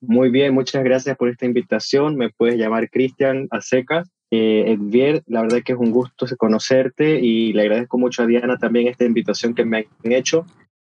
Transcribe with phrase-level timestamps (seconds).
[0.00, 2.16] Muy bien, muchas gracias por esta invitación.
[2.16, 4.10] Me puedes llamar Cristian a secas.
[4.32, 8.26] Eh, Edvier, la verdad es que es un gusto conocerte y le agradezco mucho a
[8.26, 10.46] Diana también esta invitación que me han hecho.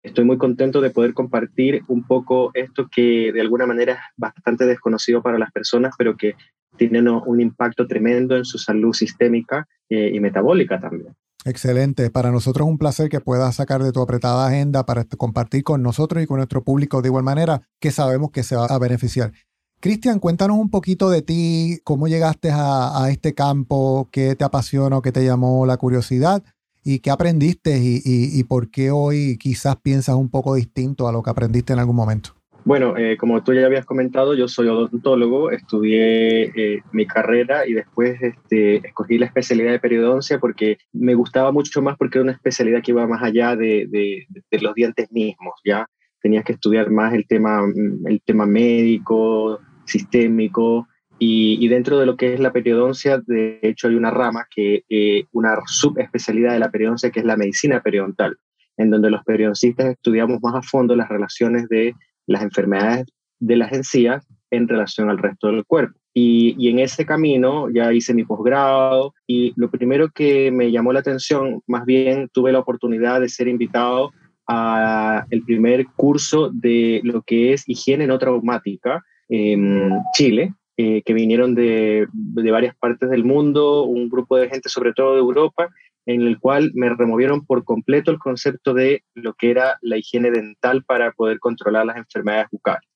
[0.05, 4.65] Estoy muy contento de poder compartir un poco esto que de alguna manera es bastante
[4.67, 6.37] desconocido para las personas, pero que
[6.77, 11.15] tienen un impacto tremendo en su salud sistémica eh, y metabólica también.
[11.45, 12.11] Excelente.
[12.11, 15.83] Para nosotros es un placer que puedas sacar de tu apretada agenda para compartir con
[15.83, 19.33] nosotros y con nuestro público de igual manera que sabemos que se va a beneficiar.
[19.81, 25.03] Cristian, cuéntanos un poquito de ti, cómo llegaste a, este campo, qué te apasiona o
[25.03, 26.45] qué te llamó la curiosidad
[26.85, 31.31] y qué aprendiste y por qué hoy quizás piensas un poco distinto a lo que
[31.31, 32.42] aprendiste en algún momento.
[32.65, 37.73] Bueno, eh, como tú ya habías comentado, yo soy odontólogo, estudié eh, mi carrera y
[37.73, 42.33] después este, escogí la especialidad de periodoncia porque me gustaba mucho más porque era una
[42.33, 45.87] especialidad que iba más allá de, de, los dientes mismos, ¿ya?
[46.21, 47.63] Tenías que estudiar más el tema,
[48.07, 50.87] el tema médico, sistémico,
[51.25, 55.27] y, dentro de lo que es la periodoncia, de hecho hay una rama, que eh,
[55.31, 58.37] una subespecialidad de la periodoncia que es la medicina periodontal,
[58.77, 61.95] en donde los periodoncistas estudiamos más a fondo las relaciones de
[62.27, 63.07] las enfermedades
[63.41, 65.99] de las encías en relación al resto del cuerpo.
[66.15, 71.01] Y, en ese camino ya hice mi posgrado y lo primero que me llamó la
[71.01, 74.13] atención, más bien tuve la oportunidad de ser invitado
[74.47, 81.15] a el primer curso de lo que es higiene no traumática en Chile, eh, que
[81.15, 85.71] vinieron de, de, varias partes del mundo, un grupo de gente sobre todo de Europa,
[86.07, 90.31] en el cual me removieron por completo el concepto de lo que era la higiene
[90.31, 92.89] dental para poder controlar las enfermedades bucales.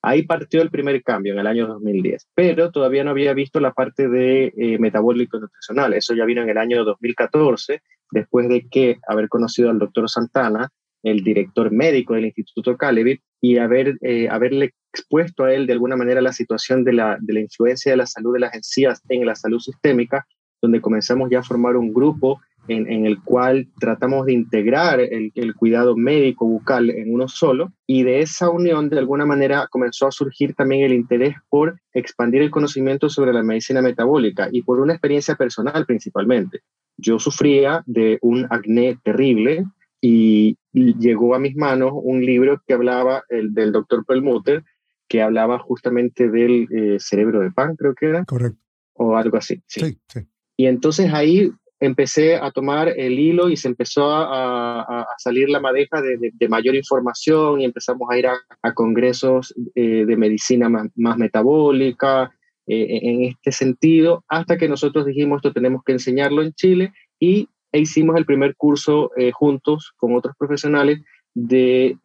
[0.00, 3.72] Ahí partió el primer cambio en el año 2010, pero todavía no había visto la
[3.72, 5.94] parte de eh, metabólico nutricional.
[5.94, 10.70] Eso ya vino en el año 2014, después de que haber conocido al doctor Santana,
[11.04, 15.96] el director médico del Instituto Calevit, y haber, eh, haberle expuesto a él de alguna
[15.96, 19.26] manera la situación de la, de la influencia de la salud de las encías en
[19.26, 20.26] la salud sistémica,
[20.60, 25.54] donde comenzamos ya a formar un grupo en, el cual tratamos de integrar el, el,
[25.54, 30.12] cuidado médico bucal en uno solo y de esa unión de alguna manera comenzó a
[30.12, 34.92] surgir también el interés por expandir el conocimiento sobre la medicina metabólica y por una
[34.92, 36.60] experiencia personal principalmente.
[36.96, 39.64] Yo sufría de un acné terrible
[40.00, 44.62] y llegó a mis manos un libro que hablaba el, del doctor Perlmutter
[45.08, 48.24] que hablaba justamente del eh, cerebro de pan, creo que era.
[48.24, 48.58] Correcto.
[48.94, 49.62] O algo así.
[49.66, 50.20] sí, sí.
[50.56, 51.50] Y entonces ahí
[51.82, 57.60] empecé a tomar el hilo y se empezó a, salir la madeja de, mayor información
[57.60, 62.30] y empezamos a ir a, congresos eh, de medicina más, metabólica,
[62.68, 67.48] eh, en este sentido, hasta que nosotros dijimos esto tenemos que enseñarlo en Chile y
[67.72, 71.00] e hicimos el primer curso eh, juntos con otros profesionales
[71.34, 71.96] de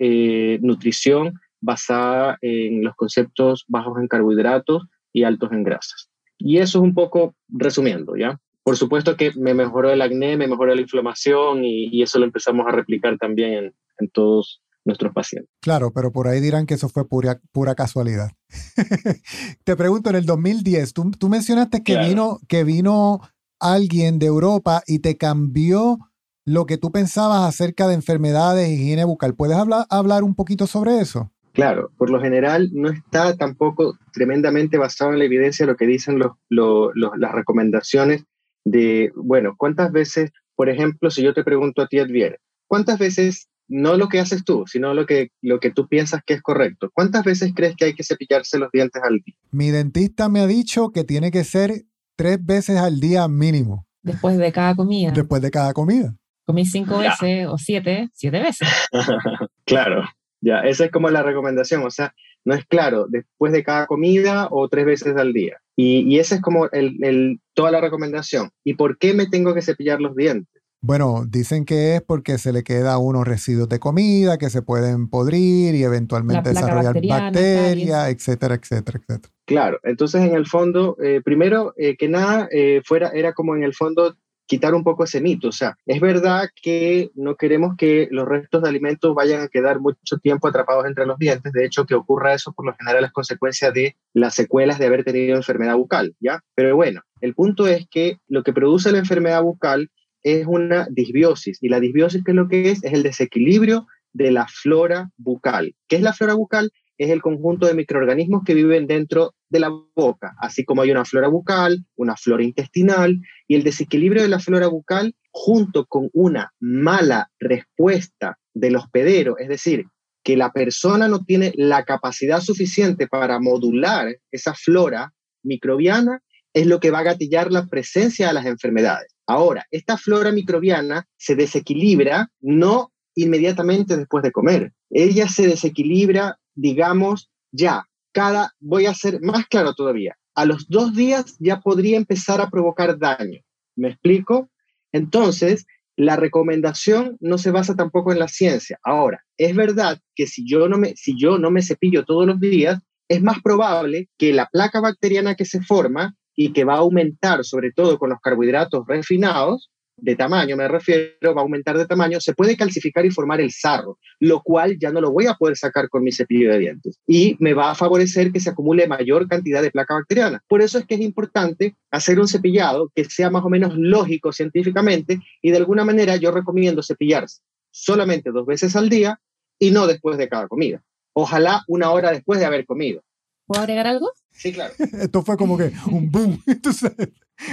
[0.62, 6.10] nutrición basada en los conceptos bajos en carbohidratos y altos en grasas.
[6.40, 8.40] Y eso es un poco resumiendo, ¿ya?
[8.68, 12.68] Por supuesto que me mejoró el acné, me mejoró la inflamación y, eso lo empezamos
[12.68, 15.50] a replicar también en, todos nuestros pacientes.
[15.62, 18.32] Claro, pero por ahí dirán que eso fue pura, pura casualidad.
[19.64, 23.22] Te pregunto, en el 2010, tú, tú mencionaste que, vino, que vino
[23.58, 26.00] alguien de Europa y te cambió
[26.44, 29.34] lo que tú pensabas acerca de enfermedades y higiene bucal.
[29.34, 31.32] ¿Puedes hablar, hablar un poquito sobre eso?
[31.54, 36.20] Claro, por lo general no está tampoco tremendamente basado en la evidencia lo que dicen
[36.20, 38.26] los, las recomendaciones
[38.72, 43.48] de, bueno, ¿cuántas veces, por ejemplo, si yo te pregunto a ti, Advier, ¿cuántas veces,
[43.70, 46.90] no lo que haces tú, sino lo que, lo que tú piensas que es correcto,
[46.94, 49.36] ¿cuántas veces crees que hay que cepillarse los dientes al día?
[49.52, 51.86] Mi dentista me ha dicho que tiene que ser
[52.16, 53.86] tres veces al día mínimo.
[54.02, 55.12] Después de cada comida.
[55.12, 56.16] Después de cada comida.
[56.46, 58.70] Comí cinco veces o siete, siete veces.
[59.66, 60.04] claro,
[60.42, 62.14] ya, esa es como la recomendación, o sea,
[62.46, 65.58] no es claro, después de cada comida o tres veces al día.
[65.76, 68.52] Y, y esa es como el, toda la recomendación.
[68.64, 70.62] ¿Y por qué me tengo que cepillar los dientes?
[70.80, 75.10] Bueno, dicen que es porque se le queda unos residuos de comida que se pueden
[75.10, 79.34] podrir y eventualmente desarrollar bacterias, etcétera, etcétera, etcétera.
[79.46, 83.64] Claro, entonces en el fondo, eh, primero eh, que nada, eh, fuera, era como en
[83.64, 84.16] el fondo
[84.48, 85.50] quitar un poco ese mito.
[85.50, 89.80] O sea, es verdad que no queremos que los restos de alimentos vayan a quedar
[89.80, 91.52] mucho tiempo atrapados entre los dientes.
[91.52, 95.04] De hecho, que ocurra eso por lo general es consecuencia de las secuelas de haber
[95.04, 96.42] tenido enfermedad bucal, ¿ya?
[96.56, 99.92] Pero bueno, el punto es que lo que produce la enfermedad bucal
[100.24, 101.60] es una disbiosis.
[101.62, 102.84] Y la disbiosis, ¿qué es lo que es?
[102.84, 105.76] Es el desequilibrio de la flora bucal.
[105.88, 106.72] ¿Qué es la flora bucal?
[106.98, 111.06] Es el conjunto de microorganismos que viven dentro de la boca, así como hay una
[111.06, 116.52] flora bucal, una flora intestinal, y el desequilibrio de la flora bucal junto con una
[116.60, 119.86] mala respuesta del hospedero, es decir,
[120.24, 126.22] que la persona no tiene la capacidad suficiente para modular esa flora microbiana,
[126.54, 129.16] es lo que va a gatillar la presencia de las enfermedades.
[129.28, 134.74] Ahora, esta flora microbiana se desequilibra no inmediatamente después de comer.
[134.90, 140.94] Ella se desequilibra digamos, ya, cada, voy a ser más claro todavía, a los dos
[140.94, 143.42] días ya podría empezar a provocar daño.
[143.76, 144.50] ¿Me explico?
[144.92, 148.80] Entonces, la recomendación no se basa tampoco en la ciencia.
[148.84, 152.40] Ahora, es verdad que si yo no me, si yo no me cepillo todos los
[152.40, 156.80] días, es más probable que la placa bacteriana que se forma y que va a
[156.80, 161.86] aumentar, sobre todo con los carbohidratos refinados, de tamaño, me refiero, va a aumentar de
[161.86, 165.34] tamaño, se puede calcificar y formar el sarro, lo cual ya no lo voy a
[165.34, 168.88] poder sacar con mi cepillo de dientes y me va a favorecer que se acumule
[168.88, 170.44] mayor cantidad de placa bacteriana.
[170.48, 174.32] Por eso es que es importante hacer un cepillado que sea más o menos lógico
[174.32, 179.20] científicamente y de alguna manera yo recomiendo cepillarse solamente dos veces al día
[179.60, 180.84] y no después de cada comida.
[181.14, 183.02] Ojalá una hora después de haber comido.
[183.46, 184.12] ¿Puedo agregar algo?
[184.32, 184.74] Sí, claro.
[184.80, 186.42] Esto fue como que un boom.
[186.48, 186.92] Entonces...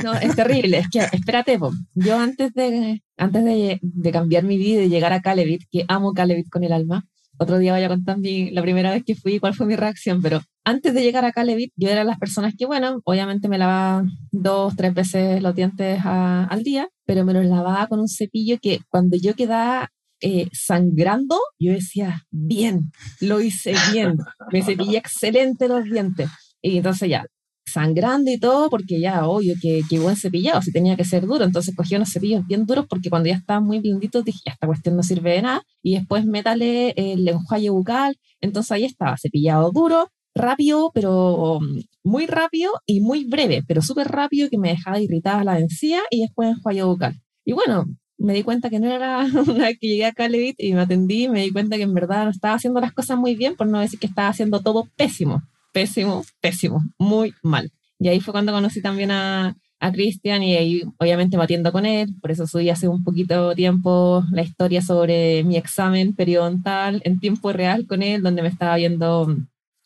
[0.02, 0.78] No, es terrible.
[0.78, 1.58] Es que, espérate,
[1.94, 6.12] yo antes de, antes de, de, cambiar mi vida y llegar a Calevit, que amo
[6.12, 7.04] Calevit con el alma,
[7.38, 10.22] otro día voy a contar mi, la primera vez que fui, cuál fue mi reacción,
[10.22, 13.58] pero antes de llegar a Calevit, yo era de las personas que, bueno, obviamente me
[13.58, 18.58] lavaba dos, tres veces los dientes al día, pero me los lavaba con un cepillo
[18.62, 24.16] que cuando yo quedaba eh, sangrando, yo decía, bien, lo hice bien,
[24.52, 26.30] me cepillé excelente los dientes.
[26.62, 27.26] Y entonces ya,
[27.66, 31.44] sangrando y todo, porque ya, obvio, que, que buen cepillado, si tenía que ser duro.
[31.44, 34.66] Entonces cogí unos cepillos bien duros, porque cuando ya estaban muy blinditos dije, ya, esta
[34.66, 35.62] cuestión no sirve de nada.
[35.82, 38.16] Y después métale el enjuague bucal.
[38.40, 44.08] Entonces ahí estaba, cepillado duro, rápido, pero um, muy rápido y muy breve, pero súper
[44.08, 47.20] rápido que me dejaba irritada la encía y después enjuague bucal.
[47.44, 47.86] Y bueno,
[48.18, 51.28] me di cuenta que no era una vez que llegué a Calevit y me atendí,
[51.28, 53.80] me di cuenta que en verdad no estaba haciendo las cosas muy bien, por no
[53.80, 55.42] decir que estaba haciendo todo pésimo,
[55.74, 57.70] pésimo, pésimo, muy mal.
[57.98, 62.14] Y ahí fue cuando conocí también a, a Cristian y ahí obviamente batiendo con él,
[62.22, 67.52] por eso subí hace un poquito tiempo la historia sobre mi examen periodontal en tiempo
[67.52, 69.36] real con él, donde me estaba viendo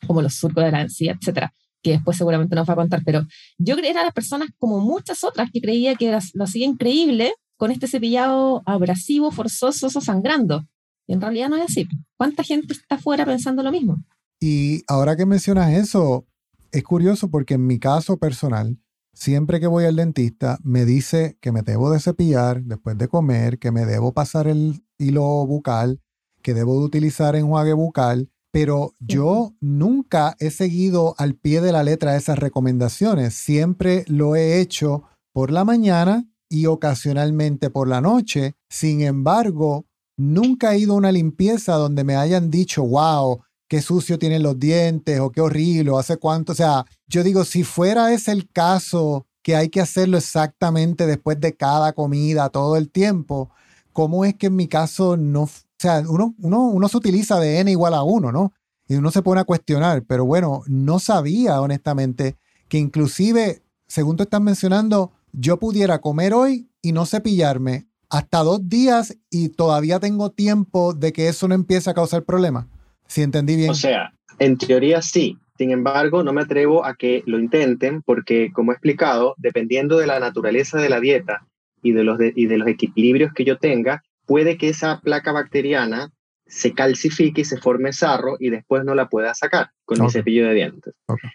[0.07, 1.53] como los surcos de la encía, etcétera
[1.83, 3.25] que después seguramente nos va a contar, pero
[3.57, 7.71] yo era de las personas como muchas otras que creía que lo hacía increíble con
[7.71, 10.65] este cepillado abrasivo, forzoso, sangrando.
[11.07, 11.89] Y en realidad no es así.
[12.17, 14.05] ¿Cuánta gente está afuera pensando lo mismo?
[14.41, 16.27] Y ahora que mencionas eso,
[16.71, 18.79] es curioso porque en mi caso personal,
[19.13, 23.59] siempre que voy al dentista, me dice que me debo de cepillar después de comer,
[23.59, 26.01] que me debo pasar el hilo bucal,
[26.43, 31.83] que debo de utilizar enjuague bucal, pero yo nunca he seguido al pie de la
[31.83, 33.35] letra esas recomendaciones.
[33.35, 38.55] Siempre lo he hecho por la mañana y ocasionalmente por la noche.
[38.71, 44.19] Sin embargo, nunca he ido a una limpieza donde me hayan dicho, wow, qué sucio
[44.19, 46.53] tienen los dientes o qué horrible, o hace cuánto.
[46.53, 51.41] O sea, yo digo, si fuera ese el caso que hay que hacerlo exactamente después
[51.41, 53.51] de cada comida todo el tiempo,
[53.93, 55.43] ¿cómo es que en mi caso no...
[55.43, 58.53] O sea, uno, uno, uno se utiliza de n igual a 1, ¿no?
[58.89, 62.37] Y uno se pone a cuestionar, pero bueno, no sabía honestamente
[62.69, 68.69] que inclusive, según tú estás mencionando, yo pudiera comer hoy y no cepillarme hasta dos
[68.69, 72.67] días y todavía tengo tiempo de que eso no empiece a causar problemas.
[73.09, 73.71] Si entendí bien.
[73.71, 75.39] O sea, en teoría sí.
[75.57, 80.07] Sin embargo, no me atrevo a que lo intenten porque, como he explicado, dependiendo de
[80.07, 81.47] la naturaleza de la dieta
[81.83, 86.13] y de los, y de los equilibrios que yo tenga, puede que esa placa bacteriana
[86.47, 90.47] se calcifique y se forme sarro y después no la pueda sacar con el cepillo
[90.47, 90.95] de dientes.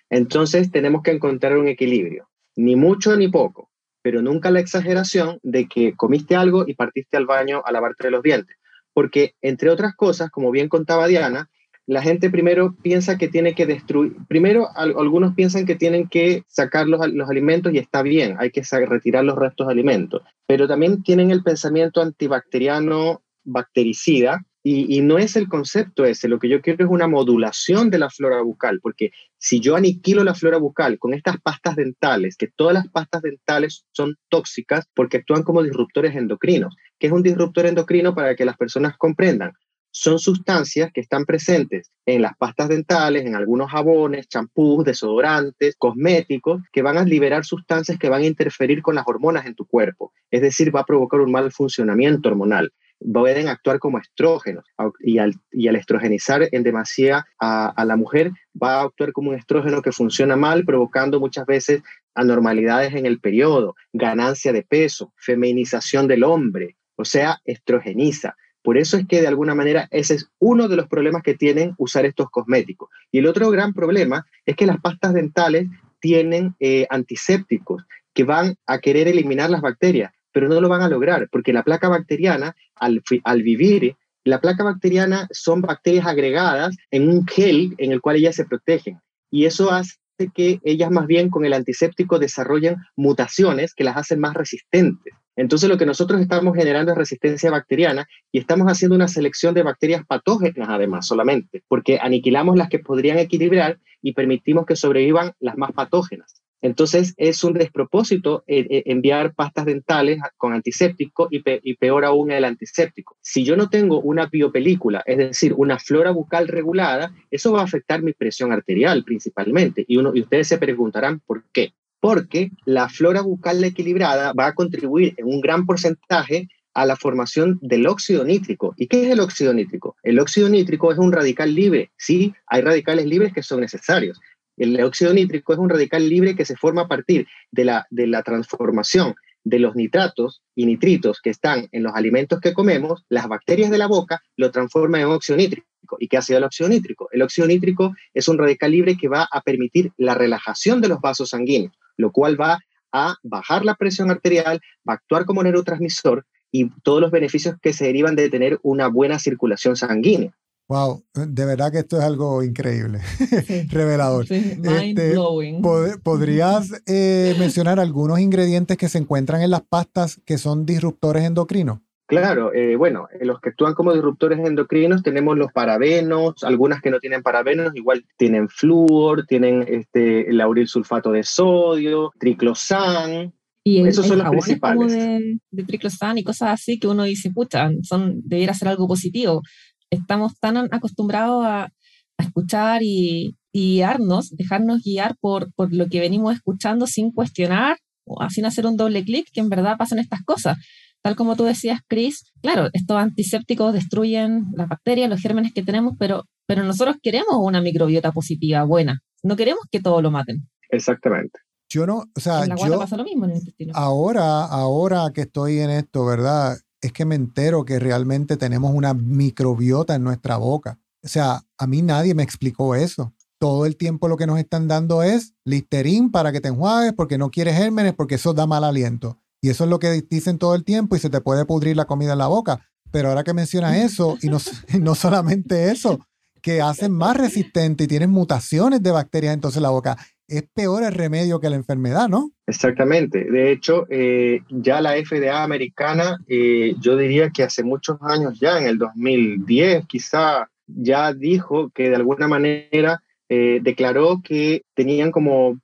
[0.10, 3.70] Entonces tenemos que encontrar un equilibrio, ni mucho ni poco
[4.04, 8.22] pero nunca la exageración de que comiste algo y partiste al baño a lavarte los
[8.22, 8.58] dientes.
[8.94, 11.50] Porque, entre otras cosas, como bien contaba Diana,
[11.86, 16.88] la gente primero piensa que tiene que destruir, primero algunos piensan que tienen que sacar
[16.88, 21.04] los, los, alimentos y está bien, hay que retirar los restos de alimentos, pero también
[21.04, 26.86] tienen el pensamiento antibacteriano bactericida y, no es el concepto ese, lo que yo quiero
[26.86, 31.14] es una modulación de la flora bucal, porque si yo aniquilo la flora bucal con
[31.14, 36.74] estas pastas dentales, que todas las pastas dentales son tóxicas porque actúan como disruptores endocrinos.
[36.98, 39.52] ¿Qué es un disruptor endocrino para que las personas comprendan?
[39.96, 46.64] Son sustancias que están presentes en las pastas dentales, en algunos jabones, champús, desodorantes, cosméticos,
[46.72, 50.12] que van a liberar sustancias que van a interferir con las hormonas en tu cuerpo.
[50.32, 52.74] Es decir, va a provocar un mal funcionamiento hormonal
[53.12, 54.66] pueden actuar como estrógenos
[55.00, 58.32] y al, y estrogenizar en demasía a, la mujer
[58.62, 61.82] va a actuar como un estrógeno que funciona mal, provocando muchas veces
[62.16, 68.36] anormalidades en el periodo, ganancia de peso, feminización del hombre, o sea, estrogeniza.
[68.64, 71.76] Por eso es que de alguna manera ese es uno de los problemas que tienen
[71.78, 72.90] usar estos cosméticos.
[73.12, 75.68] Y el otro gran problema es que las pastas dentales
[76.00, 80.90] tienen eh, antisépticos que van a querer eliminar las bacterias pero no lo van a
[80.90, 87.08] lograr porque la placa bacteriana, al, al vivir, la placa bacteriana son bacterias agregadas en
[87.08, 89.00] un gel en el cual ellas se protegen.
[89.30, 89.98] Y eso hace
[90.34, 95.14] que ellas más bien con el antiséptico desarrollen mutaciones que las hacen más resistentes.
[95.36, 99.64] Entonces lo que nosotros estamos generando es resistencia bacteriana y estamos haciendo una selección de
[99.64, 105.58] bacterias patógenas además solamente, porque aniquilamos las que podrían equilibrar y permitimos que sobrevivan las
[105.58, 106.44] más patógenas.
[106.64, 111.42] Entonces es un despropósito eh, eh, enviar pastas dentales con antiséptico y,
[111.76, 113.18] peor aún el antiséptico.
[113.22, 117.66] Si yo no tengo una biopelícula, es decir, una flora bucal regulada, eso va a
[117.66, 119.84] afectar mi presión arterial principalmente.
[119.86, 121.74] Y, uno, y ustedes se preguntarán por qué.
[122.04, 127.60] Porque la flora bucal equilibrada va a contribuir en un gran porcentaje a la formación
[127.62, 128.74] del óxido nítrico.
[128.76, 129.96] ¿Y qué es el óxido nítrico?
[130.04, 131.92] El óxido nítrico es un radical libre.
[131.98, 134.20] Sí, hay radicales libres que son necesarios,
[134.58, 138.08] el óxido nítrico es un radical libre que se forma a partir de la, de
[138.08, 143.28] la transformación de los nitratos y nitritos que están en los alimentos que comemos, las
[143.28, 145.68] bacterias de la boca lo transforman en óxido nítrico.
[146.00, 147.10] ¿Y qué hace el óxido nítrico?
[147.12, 151.02] El óxido nítrico es un radical libre que va a permitir la relajación de los
[151.02, 152.60] vasos sanguíneos, lo cual va
[152.92, 157.74] a bajar la presión arterial, va a actuar como neurotransmisor y todos los beneficios que
[157.74, 160.32] se derivan de tener una buena circulación sanguínea.
[160.70, 163.00] Wow, de verdad que esto es algo increíble,
[163.70, 164.28] revelador.
[164.28, 165.62] Sí, mind Este, blowing.
[165.62, 171.24] pod- ¿Podrías eh, mencionar algunos ingredientes que se encuentran en las pastas que son disruptores
[171.26, 171.80] endocrinos?
[172.06, 176.92] Claro, eh, bueno, en los que actúan como disruptores endocrinos tenemos los parabenos, algunas que
[176.92, 183.34] no tienen parabenos, igual tienen flúor, tienen este, lauril sulfato de sodio, triclosan,
[183.64, 184.94] Y el- esos son los jabones como principales.
[184.94, 189.42] de, de triclosan y cosas así que uno dice, pucha, son, debiera ser algo positivo.
[189.90, 196.00] Estamos tan acostumbrados a, a escuchar y, y guiarnos, dejarnos guiar por, por lo que
[196.02, 200.22] venimos escuchando sin cuestionar o sin hacer un doble clic, que en verdad pasan estas
[200.24, 200.58] cosas.
[201.04, 205.96] Tal como tú decías, Chris, claro, estos antisépticos destruyen las bacterias, los gérmenes que tenemos,
[206.00, 209.02] pero, pero nosotros queremos una microbiota positiva, buena.
[209.22, 210.48] No queremos que todo lo maten.
[210.70, 211.40] exactamente.
[211.70, 213.74] Yo no, o sea, en la yo pasa lo mismo en el intestino.
[213.76, 216.58] ahora, ahora que estoy en esto, ¿verdad?
[216.82, 220.80] Es que me entero que realmente tenemos una microbiota en nuestra boca.
[221.04, 223.14] O sea, a mí nadie me explicó eso.
[223.40, 227.18] Todo el tiempo lo que nos están dando es Listerín para que te enjuagues porque
[227.18, 229.20] no quieres gérmenes porque eso da mal aliento.
[229.44, 231.84] Y eso es lo que dicen todo el tiempo y se te puede pudrir la
[231.84, 232.66] comida en la boca.
[232.92, 234.38] Pero ahora que mencionas eso, y no,
[234.80, 236.00] no solamente eso,
[236.42, 239.98] que hacen más resistente y tienen mutaciones de bacterias entonces en la boca,
[240.30, 242.32] es peor el remedio que la enfermedad, ¿no?
[242.48, 243.26] Exactamente.
[243.30, 248.58] De hecho, eh, ya la FDA americana, eh, yo diría que hace muchos años ya,
[248.58, 255.60] en el 2010 quizá, ya dijo que de alguna manera eh, declaró que tenían como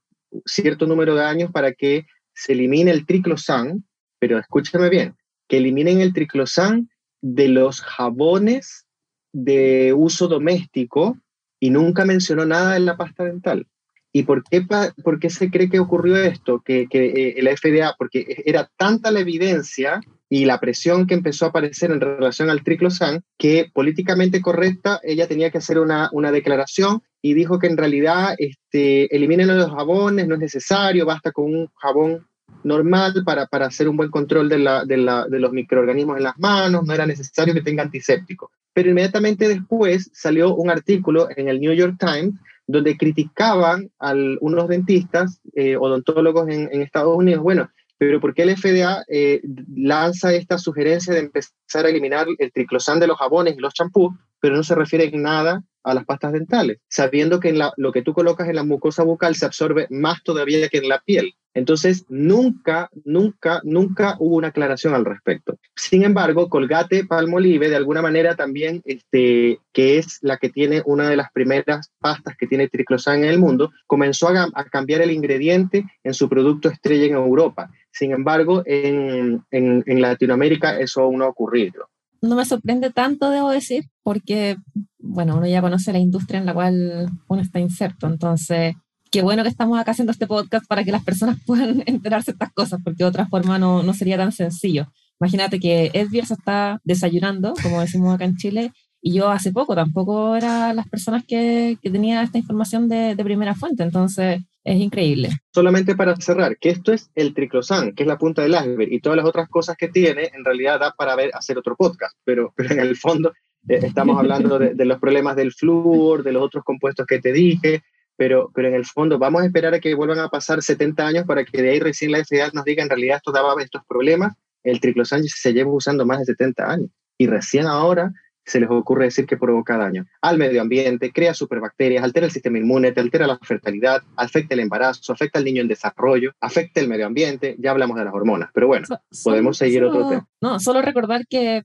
[0.46, 2.06] cierto número de años para que
[2.40, 3.84] se elimine el triclosan,
[4.18, 5.16] pero escúchame bien,
[5.50, 6.90] que eliminen el triclosan
[7.22, 8.86] de los jabones
[9.34, 11.18] de uso doméstico
[11.60, 13.68] y nunca mencionó nada en la pasta dental.
[14.14, 14.66] ¿Y por qué,
[15.04, 16.62] por qué se cree que ocurrió esto?
[16.62, 21.46] Que, que eh, la FDA, porque era tanta la evidencia y la presión que empezó
[21.46, 26.32] a aparecer en relación al triclosan, que políticamente correcta, ella tenía que hacer una, una
[26.32, 31.46] declaración y dijo que en realidad este, eliminen los jabones, no es necesario, basta con
[31.46, 32.29] un jabón
[32.64, 36.24] normal para, para hacer un buen control de, la, de, la, de los microorganismos en
[36.24, 38.52] las manos, no era necesario que tenga antiséptico.
[38.74, 42.36] Pero inmediatamente después salió un artículo en el New York Times
[42.68, 48.56] donde criticaban a unos dentistas, eh, odontólogos en, Estados Unidos, bueno, pero ¿por qué el
[48.56, 49.42] FDA eh,
[49.76, 54.14] lanza esta sugerencia de empezar a eliminar el triclosan de los jabones y los champús,
[54.40, 58.02] pero no se refiere en nada a las pastas dentales, sabiendo que la, lo que
[58.02, 61.34] tú colocas en la mucosa bucal se absorbe más todavía que en la piel?
[61.56, 65.58] Entonces, nunca, nunca, nunca hubo una aclaración al respecto.
[65.76, 71.10] Sin embargo, Colgate Palmolive, de alguna manera también, este, que es la que tiene una
[71.10, 75.12] de las primeras pastas que tiene triclosan en el mundo, comenzó a, a cambiar el
[75.12, 77.72] ingrediente en su producto estrella en Europa.
[77.92, 81.90] Sin embargo, en, en, en Latinoamérica eso aún no ha ocurrido.
[82.22, 84.58] No me sorprende tanto, debo decir, porque,
[84.98, 88.76] bueno, uno ya conoce la industria en la cual uno está inserto, entonces
[89.12, 92.36] qué bueno que estamos acá haciendo este podcast para que las personas puedan enterarse de
[92.36, 94.92] estas cosas, porque de otra forma no, no sería tan sencillo.
[95.20, 99.76] Imagínate que Edvier se está desayunando, como decimos acá en Chile, y yo hace poco
[99.76, 104.78] tampoco era las personas que, que tenía esta información de, de, primera fuente, entonces es
[104.78, 105.30] increíble.
[105.54, 109.00] Solamente para cerrar, que esto es el triclosan, que es la punta del iceberg, y
[109.00, 112.54] todas las otras cosas que tiene, en realidad da para ver, hacer otro podcast, pero,
[112.58, 113.32] pero en el fondo
[113.68, 117.84] eh, estamos hablando de, los problemas del flúor, de los otros compuestos que te dije,
[118.16, 121.26] pero, pero en el fondo vamos a esperar a que vuelvan a pasar 70 años
[121.26, 124.34] para que de ahí recién la FDA nos diga en realidad esto daba estos problemas.
[124.62, 128.12] El triclosan se lleva usando más de 70 años y recién ahora
[128.50, 132.58] se les ocurre decir que provoca daño al medio ambiente, crea superbacterias, altera el sistema
[132.58, 136.88] inmune, te altera la fertilidad, afecta el embarazo, afecta al niño en desarrollo, afecta el
[136.88, 140.28] medio ambiente, ya hablamos de las hormonas, pero bueno, so, podemos seguir otro tema.
[140.42, 141.64] No, solo recordar que,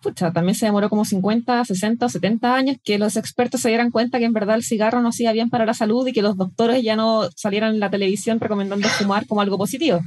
[0.00, 3.90] pucha, también se demoró como 50, 60 o 70 años que los expertos se dieran
[3.90, 6.36] cuenta que en verdad el cigarro no hacía bien para la salud y que los
[6.36, 10.00] doctores ya no salieran en la televisión recomendando fumar como algo positivo.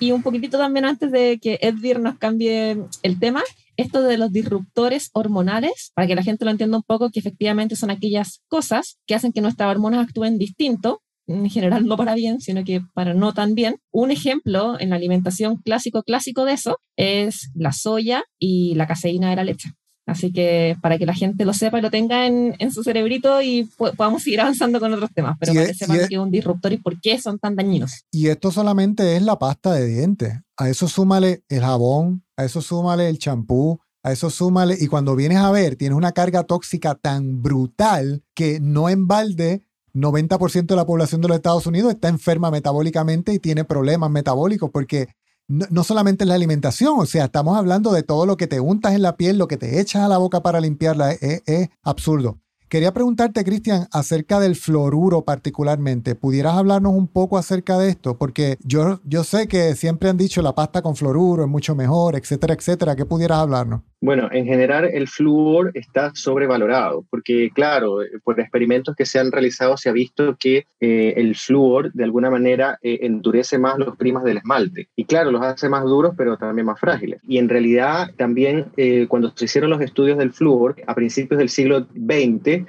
[0.00, 3.42] Y un poquitito también antes de que Edvir nos cambie el tema,
[3.76, 7.76] esto de los disruptores hormonales, para que la gente lo entienda un poco, que efectivamente
[7.76, 12.40] son aquellas cosas que hacen que nuestras hormonas actúen distinto, en general no para bien,
[12.40, 13.76] sino que para no tan bien.
[13.90, 19.30] Un ejemplo en la alimentación clásico clásico de eso es la soya y la caseína
[19.30, 19.70] de la leche.
[20.06, 23.40] Así que para que la gente lo sepa y lo tenga en, en su cerebrito
[23.40, 26.14] y podamos seguir avanzando con otros temas, pero y para es, que sepan es, que
[26.16, 28.04] es un disruptor y por qué son tan dañinos.
[28.10, 30.34] Y esto solamente es la pasta de dientes.
[30.58, 35.16] A eso súmale el jabón, a eso súmale el champú, a eso súmale, y cuando
[35.16, 39.62] vienes a ver, tienes una carga tóxica tan brutal que no en balde
[39.94, 44.70] 90% de la población de los Estados Unidos está enferma metabólicamente y tiene problemas metabólicos
[44.70, 45.08] porque
[45.46, 48.94] no, solamente en la alimentación, o sea, estamos hablando de todo lo que te untas
[48.94, 52.38] en la piel, lo que te echas a la boca para limpiarla, es absurdo.
[52.74, 56.16] Quería preguntarte, Cristian, acerca del fluoruro particularmente.
[56.16, 58.18] ¿Pudieras hablarnos un poco acerca de esto?
[58.18, 62.16] Porque yo, yo sé que siempre han dicho la pasta con fluoruro es mucho mejor,
[62.16, 62.96] etcétera, etcétera.
[62.96, 63.82] ¿Qué pudieras hablarnos?
[64.04, 69.78] Bueno, en general el flúor está sobrevalorado, porque claro, por experimentos que se han realizado
[69.78, 74.22] se ha visto que eh, el flúor de alguna manera eh, endurece más los primas
[74.24, 74.88] del esmalte.
[74.94, 77.18] Y claro, los hace más duros, pero también más frágiles.
[77.26, 81.48] Y en realidad también eh, cuando se hicieron los estudios del flúor a principios del
[81.48, 82.66] siglo XX,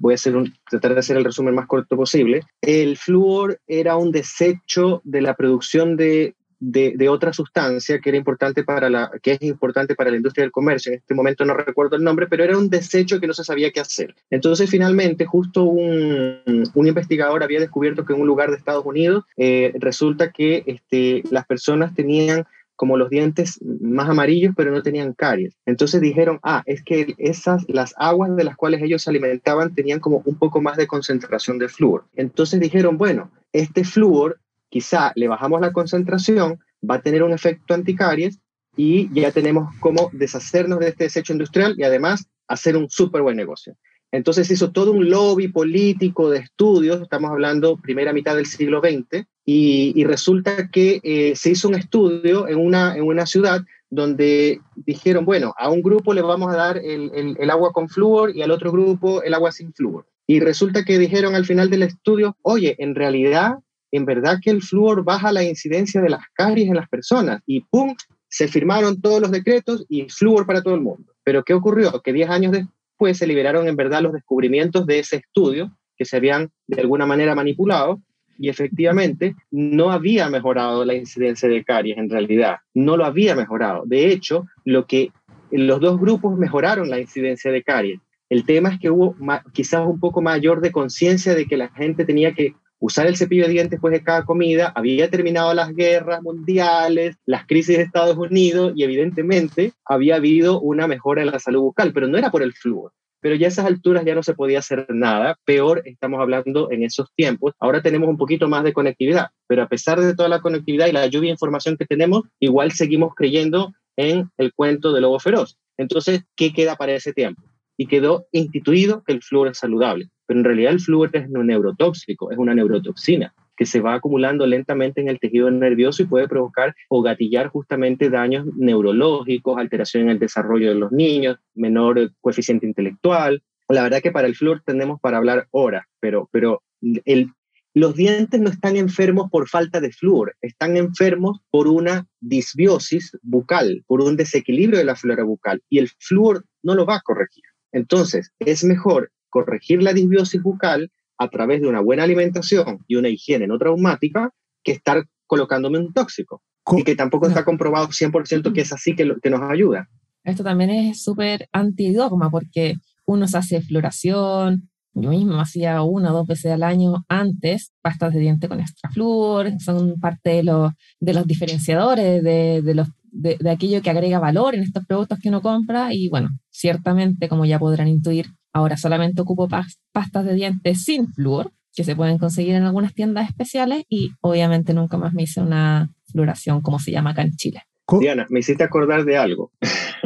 [0.00, 2.42] voy a hacer un, tratar de hacer el resumen más corto posible.
[2.60, 8.64] El flúor era un desecho de la producción de de, otra sustancia que era importante
[8.64, 10.92] para la que es importante para la industria del comercio.
[10.92, 13.70] En este momento no recuerdo el nombre, pero era un desecho que no se sabía
[13.70, 14.14] qué hacer.
[14.30, 19.24] Entonces, finalmente, justo un, un investigador había descubierto que en un lugar de Estados Unidos
[19.36, 22.44] eh, resulta que este, las personas tenían
[22.78, 25.58] como los dientes más amarillos, pero no tenían caries.
[25.66, 29.98] Entonces dijeron, ah, es que esas, las aguas de las cuales ellos se alimentaban tenían
[29.98, 32.04] como un poco más de concentración de flúor.
[32.14, 37.74] Entonces dijeron, bueno, este flúor quizá le bajamos la concentración, va a tener un efecto
[37.74, 38.38] anticaries
[38.76, 43.36] y ya tenemos cómo deshacernos de este desecho industrial y además hacer un súper buen
[43.36, 43.76] negocio.
[44.10, 49.26] Entonces hizo todo un lobby político de estudios, estamos hablando primera mitad del siglo XX,
[49.44, 55.24] y, resulta que eh, se hizo un estudio en una, en una ciudad donde dijeron,
[55.24, 58.42] bueno, a un grupo le vamos a dar el, el, el agua con flúor y
[58.42, 60.06] al otro grupo el agua sin flúor.
[60.26, 64.62] Y resulta que dijeron al final del estudio, oye, en realidad en verdad que el
[64.62, 67.94] flúor baja la incidencia de las caries en las personas y ¡pum!
[68.28, 71.12] Se firmaron todos los decretos y flúor para todo el mundo.
[71.24, 72.00] Pero ¿qué ocurrió?
[72.02, 76.16] Que 10 años después se liberaron en verdad los descubrimientos de ese estudio que se
[76.16, 78.00] habían de alguna manera manipulado
[78.38, 83.82] y efectivamente no había mejorado la incidencia de caries en realidad, no lo había mejorado.
[83.84, 85.10] De hecho, lo que
[85.50, 88.00] los dos grupos mejoraron la incidencia de caries.
[88.28, 89.16] El tema es que hubo
[89.52, 93.44] quizás un poco mayor de conciencia de que la gente tenía que usar el cepillo
[93.44, 98.16] de dientes después de cada comida, había terminado las guerras mundiales, las crisis de Estados
[98.16, 102.42] Unidos y evidentemente había habido una mejora en la salud bucal, pero no era por
[102.42, 102.92] el flúor.
[103.20, 105.36] Pero ya a esas alturas ya no se podía hacer nada.
[105.44, 107.52] Peor estamos hablando en esos tiempos.
[107.58, 110.92] Ahora tenemos un poquito más de conectividad, pero a pesar de toda la conectividad y
[110.92, 115.58] la lluvia de información que tenemos, igual seguimos creyendo en el cuento del lobo feroz.
[115.76, 117.42] Entonces, ¿qué queda para ese tiempo?
[117.78, 121.46] Y quedó instituido que el flúor es saludable pero en realidad el flúor es un
[121.46, 126.28] neurotóxico, es una neurotoxina que se va acumulando lentamente en el tejido nervioso y puede
[126.28, 132.66] provocar o gatillar justamente daños neurológicos, alteración en el desarrollo de los niños, menor coeficiente
[132.66, 133.42] intelectual.
[133.68, 136.62] La verdad que para el flúor tenemos para hablar horas, pero, pero
[137.06, 137.32] el,
[137.74, 143.82] los dientes no están enfermos por falta de flúor, están enfermos por una disbiosis bucal,
[143.86, 147.44] por un desequilibrio de la flora bucal, y el flúor no lo va a corregir.
[147.72, 153.08] Entonces, es mejor corregir la disbiosis bucal a través de una buena alimentación y una
[153.08, 154.30] higiene no traumática
[154.62, 156.42] que estar colocándome un tóxico.
[156.76, 159.88] y que tampoco está comprobado 100% que es así que, que nos ayuda.
[160.22, 162.74] Esto también es súper antidogma porque
[163.06, 168.12] uno se hace floración, yo mismo hacía una o dos veces al año antes pastas
[168.12, 172.88] de diente con extra flúor, son parte de los, de los diferenciadores de, de los,
[173.10, 177.28] de, de, aquello que agrega valor en estos productos que uno compra y bueno, ciertamente
[177.28, 179.48] como ya podrán intuir, Ahora solamente ocupo
[179.92, 184.74] pastas de dientes sin flúor, que se pueden conseguir en algunas tiendas especiales y obviamente
[184.74, 187.62] nunca más me hice una floración como se llama acá en Chile.
[188.00, 189.52] Diana, me hiciste acordar de algo.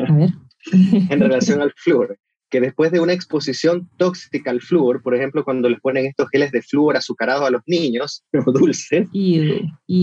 [0.06, 0.30] A ver.
[0.72, 2.18] en relación al flúor
[2.52, 6.52] que después de una exposición tóxica al flúor, por ejemplo, cuando les ponen estos geles
[6.52, 9.08] de flúor azucarados a los niños, dulces,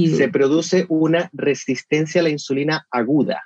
[0.07, 3.39] se produce una resistencia a la insulina aguda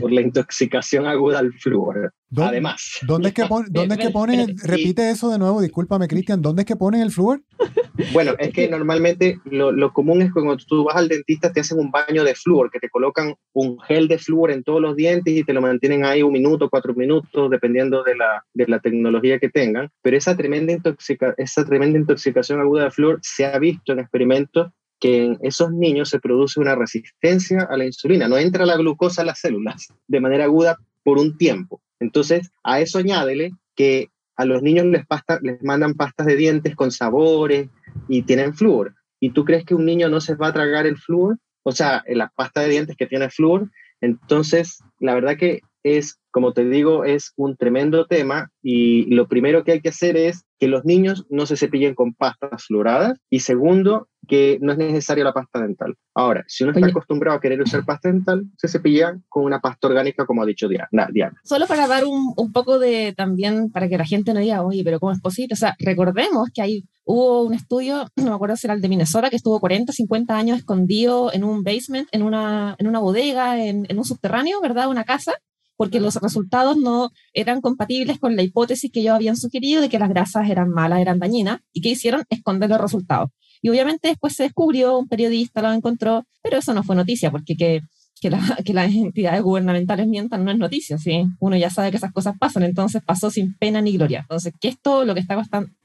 [0.00, 2.12] por la intoxicación aguda al flúor.
[2.36, 2.98] Además.
[3.06, 6.62] ¿Dónde es que, pone, ¿dónde es que pone, repite eso de nuevo, discúlpame Cristian, ¿dónde
[6.62, 7.42] es que ponen el flúor?
[8.12, 11.60] Bueno, es que normalmente lo, lo, común es que cuando tú vas al dentista te
[11.60, 14.96] hacen un baño de flúor, que te colocan un gel de flúor en todos los
[14.96, 18.80] dientes y te lo mantienen ahí un minuto, cuatro minutos, dependiendo de la, de la
[18.80, 19.88] tecnología que tengan.
[20.02, 24.70] Pero esa tremenda, intoxica, esa tremenda intoxicación aguda de flúor se ha visto en experimentos
[25.00, 29.22] que en esos niños se produce una resistencia a la insulina, no entra la glucosa
[29.22, 31.80] a las células de manera aguda por un tiempo.
[32.00, 35.04] Entonces, a eso añádele que a los niños les,
[35.42, 37.68] les mandan pastas de dientes con sabores
[38.08, 38.94] y tienen flúor.
[39.20, 41.38] ¿Y tú crees que un niño no se va a tragar el flúor?
[41.62, 43.70] O sea, la pasta de dientes que tiene flúor.
[44.00, 49.64] Entonces, la verdad que es como te digo, es un tremendo tema y lo primero
[49.64, 53.40] que hay que hacer es que los niños no se cepillen con pastas fluoradas y
[53.40, 55.94] segundo, que no es necesaria la pasta dental.
[56.14, 59.88] Ahora, si uno está acostumbrado a querer usar pasta dental, se cepilla con una pasta
[59.88, 61.34] orgánica, como ha dicho Diana.
[61.42, 64.84] Solo para dar un, un, poco de también, para que la gente no diga, oye,
[64.84, 65.54] pero ¿cómo es posible?
[65.54, 68.90] O sea, recordemos que hay, hubo un estudio, no me acuerdo si era el de
[68.90, 73.64] Minnesota, que estuvo 40, 50 años escondido en un basement, en una, en una bodega,
[73.64, 74.90] en, en un subterráneo, ¿verdad?
[74.90, 75.32] Una casa,
[75.76, 79.98] porque los resultados no eran compatibles con la hipótesis que ellos habían sugerido de que
[79.98, 83.30] las grasas eran malas, eran dañinas, y que hicieron esconder los resultados.
[83.62, 87.56] Y obviamente después se descubrió, un periodista lo encontró, pero eso no fue noticia, porque
[87.56, 87.82] que,
[88.20, 88.30] que,
[88.64, 91.24] que las entidades gubernamentales mientan no es noticia, ¿sí?
[91.40, 94.20] Uno ya sabe que esas cosas pasan, entonces pasó sin pena ni gloria.
[94.20, 95.36] Entonces, que esto, lo que está,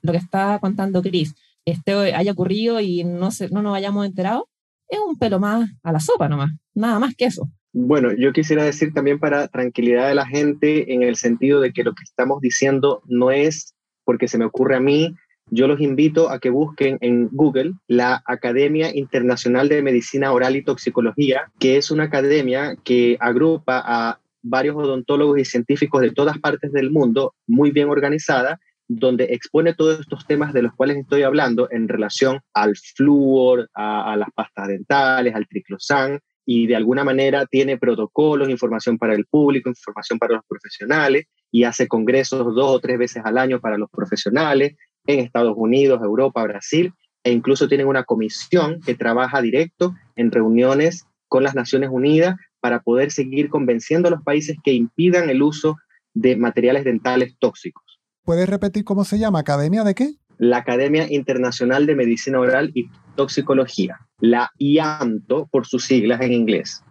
[0.02, 1.34] lo que está contando Chris,
[1.66, 4.48] este haya ocurrido y no, se, no nos hayamos enterado,
[4.88, 7.50] es un pelo más a la sopa nomás, nada más que eso.
[7.74, 11.84] Bueno, yo quisiera decir también para tranquilidad de la gente en el sentido de que
[11.84, 15.16] lo que estamos diciendo no es porque se me ocurre a mí,
[15.50, 20.64] yo los invito a que busquen en Google la Academia Internacional de Medicina Oral y
[20.64, 26.72] Toxicología, que es una academia que agrupa a varios odontólogos y científicos de todas partes
[26.72, 31.70] del mundo, muy bien organizada, donde expone todos estos temas de los cuales estoy hablando
[31.72, 37.46] en relación al flúor, a, a las pastas dentales, al triclosan, y de alguna manera
[37.46, 42.80] tiene protocolos, información para el público, información para los profesionales y hace congresos dos o
[42.80, 44.76] tres veces al año para los profesionales
[45.06, 51.06] en Estados Unidos, Europa, Brasil e incluso tienen una comisión que trabaja directo en reuniones
[51.28, 55.78] con las Naciones Unidas para poder seguir convenciendo a los países que impidan el uso
[56.14, 57.84] de materiales dentales tóxicos.
[58.24, 59.40] ¿Puedes repetir cómo se llama?
[59.40, 60.16] ¿Academia de qué?
[60.42, 66.84] La Academia Internacional de Medicina Oral y Toxicología la IAMTO por sus siglas en inglés.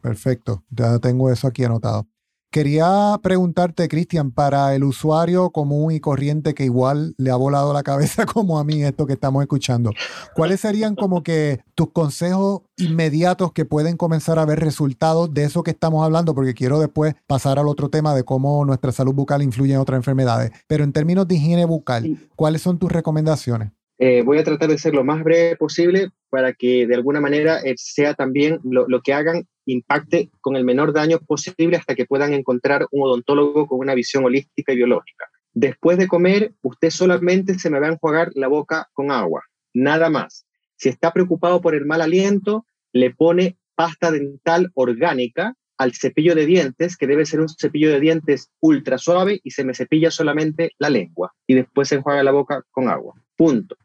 [0.00, 2.06] Perfecto, ya tengo eso aquí anotado.
[2.50, 7.82] Quería preguntarte, Cristian, para el usuario común y corriente que igual le ha volado la
[7.82, 9.92] cabeza como a mí esto que estamos escuchando,
[10.34, 15.62] ¿cuáles serían como que tus consejos inmediatos que pueden comenzar a ver resultados de eso
[15.62, 16.34] que estamos hablando?
[16.34, 19.98] Porque quiero después pasar al otro tema de cómo nuestra salud bucal influye en otras
[19.98, 20.50] enfermedades.
[20.66, 23.72] Pero en términos de higiene bucal, ¿cuáles son tus recomendaciones?
[23.98, 27.58] Eh, voy a tratar de ser lo más breve posible para que de alguna manera
[27.60, 32.32] eh, sea también lo, que hagan impacte con el menor daño posible hasta que puedan
[32.32, 35.26] encontrar un odontólogo con una visión holística y biológica.
[35.52, 39.42] Después de comer, usted solamente se me va a enjuagar la boca con agua,
[39.74, 40.46] nada más.
[40.76, 46.46] Si está preocupado por el mal aliento, le pone pasta dental orgánica al cepillo de
[46.46, 50.72] dientes, que debe ser un cepillo de dientes ultra suave y se me cepilla solamente
[50.78, 53.14] la lengua y después se enjuaga la boca con agua.
[53.36, 53.76] Punto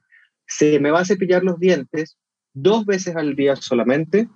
[0.47, 2.17] se me va a cepillar los dientes
[2.53, 4.27] dos veces al día solamente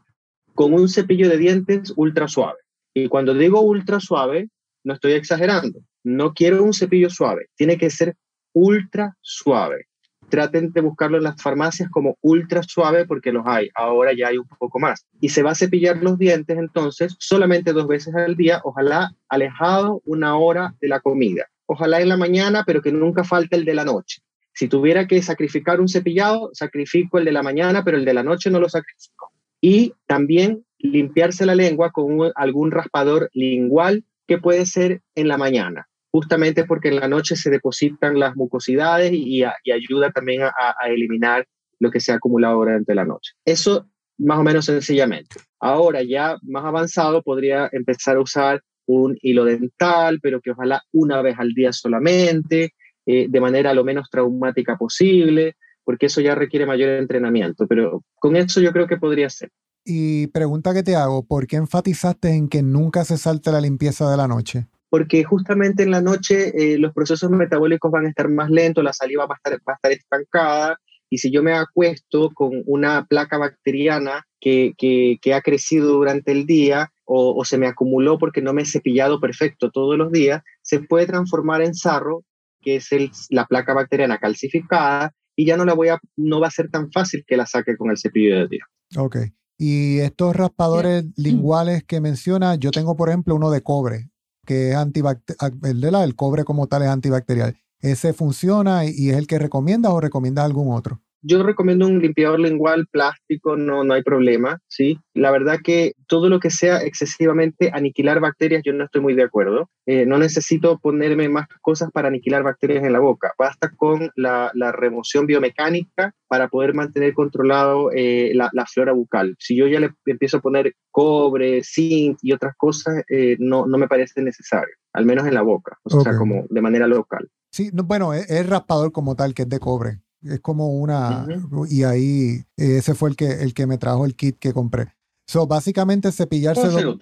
[0.57, 2.57] con un cepillo de dientes ultra suave.
[2.91, 4.49] Y cuando digo ultra suave,
[4.83, 5.81] no estoy exagerando.
[6.03, 8.15] No quiero un cepillo suave, tiene que ser
[8.53, 9.85] ultra suave.
[10.29, 13.69] Traten de buscarlo en las farmacias como ultra suave porque los hay.
[13.75, 15.05] Ahora ya hay un poco más.
[15.21, 20.01] Y se va a cepillar los dientes entonces solamente dos veces al día, ojalá alejado
[20.05, 21.45] una hora de la comida.
[21.67, 24.23] Ojalá en la mañana, pero que nunca falte el de la noche.
[24.55, 28.23] Si tuviera que sacrificar un cepillado, sacrifico el de la mañana, pero el de la
[28.23, 29.31] noche no lo sacrifico.
[29.69, 35.89] Y también limpiarse la lengua con algún raspador lingual que puede ser en la mañana,
[36.09, 41.45] justamente porque en la noche se depositan las mucosidades y, ayuda también a, eliminar
[41.79, 43.33] lo que se ha acumulado durante la noche.
[43.43, 45.35] Eso más o menos sencillamente.
[45.59, 51.21] Ahora ya más avanzado podría empezar a usar un hilo dental, pero que ojalá una
[51.21, 52.71] vez al día solamente,
[53.05, 58.35] eh, de manera lo menos traumática posible, porque eso ya requiere mayor entrenamiento, pero con
[58.35, 59.51] eso yo creo que podría ser.
[59.85, 64.11] Y pregunta que te hago, ¿por qué enfatizaste en que nunca se salte la limpieza
[64.11, 64.67] de la noche?
[64.89, 68.91] Porque justamente en la noche eh, los procesos metabólicos van a estar más lentos, la
[68.91, 70.77] saliva va a estar, va a estar estancada,
[71.09, 76.45] y si yo me acuesto con una placa bacteriana que, que, ha crecido durante el
[76.45, 80.43] día o, o, se me acumuló porque no me he cepillado perfecto todos los días,
[80.61, 82.25] se puede transformar en sarro
[82.61, 82.89] que es
[83.29, 86.91] la placa bacteriana calcificada, y ya no la voy a, no va a ser tan
[86.91, 88.67] fácil que la saque con el cepillo de dientes.
[88.97, 89.17] Ok.
[89.57, 94.09] Y estos raspadores linguales que menciona, yo tengo por ejemplo uno de cobre,
[94.45, 97.55] que es antibacterial, el, de la, el cobre como tal es antibacterial.
[97.79, 101.01] ¿Ese funciona y es el que recomiendas o recomiendas algún otro?
[101.21, 104.99] Yo recomiendo un limpiador lingual plástico, no, no hay problema, ¿sí?
[105.13, 109.23] La verdad que todo lo que sea excesivamente aniquilar bacterias, yo no estoy muy de
[109.23, 109.69] acuerdo.
[109.85, 113.33] Eh, no necesito ponerme más cosas para aniquilar bacterias en la boca.
[113.37, 119.35] Basta con la, la remoción biomecánica para poder mantener controlado eh, la, la, flora bucal.
[119.39, 123.77] Si yo ya le empiezo a poner cobre, zinc y otras cosas, eh, no, no
[123.77, 127.29] me parece necesario, al menos en la boca, o sea, como de manera local.
[127.51, 130.01] Sí, no, bueno, es, es raspador como tal, que es de cobre.
[130.29, 131.27] Es como una.
[131.69, 134.93] Y ahí, ese fue el que, el que me trajo el kit que compré.
[135.27, 136.97] So, básicamente cepillarse dos,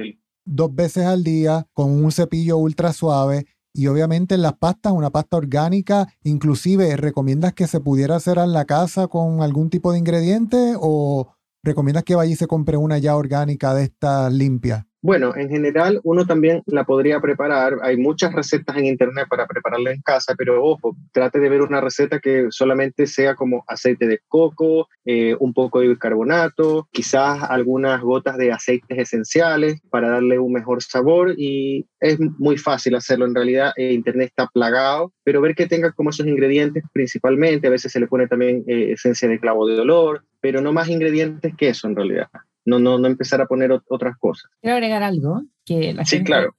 [0.45, 3.45] dos, veces al día con un cepillo ultra suave.
[3.73, 8.53] Y obviamente en las pastas, una pasta orgánica, inclusive, ¿recomiendas que se pudiera hacer en
[8.53, 11.34] la casa con algún tipo de ingrediente o
[11.65, 14.87] recomiendas que vaya se compre una ya orgánica de esta limpia?
[15.05, 17.77] Bueno, en general uno también la podría preparar.
[17.83, 21.79] Hay muchas recetas en internet para prepararla en casa, pero ojo, trate de ver una
[21.79, 28.01] receta que solamente sea como aceite de coco, eh, un poco de bicarbonato, quizás algunas
[28.01, 33.27] gotas de aceites esenciales para darle un mejor sabor y es muy fácil hacerlo.
[33.27, 37.67] En realidad eh, internet está plagado, pero ver que tenga como esos ingredientes principalmente.
[37.67, 40.89] A veces se le pone también eh, esencia de clavo de olor, pero no más
[40.89, 42.27] ingredientes que eso en realidad
[42.65, 44.51] no, no, no empezar a poner otras cosas.
[44.61, 46.55] Quiero agregar algo que la sí, gente claro.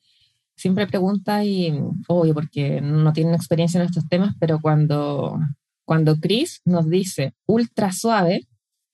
[0.56, 1.72] siempre pregunta y,
[2.08, 5.38] obvio, porque no tienen experiencia en estos temas, pero cuando,
[5.84, 8.40] cuando Chris nos dice ultra suave,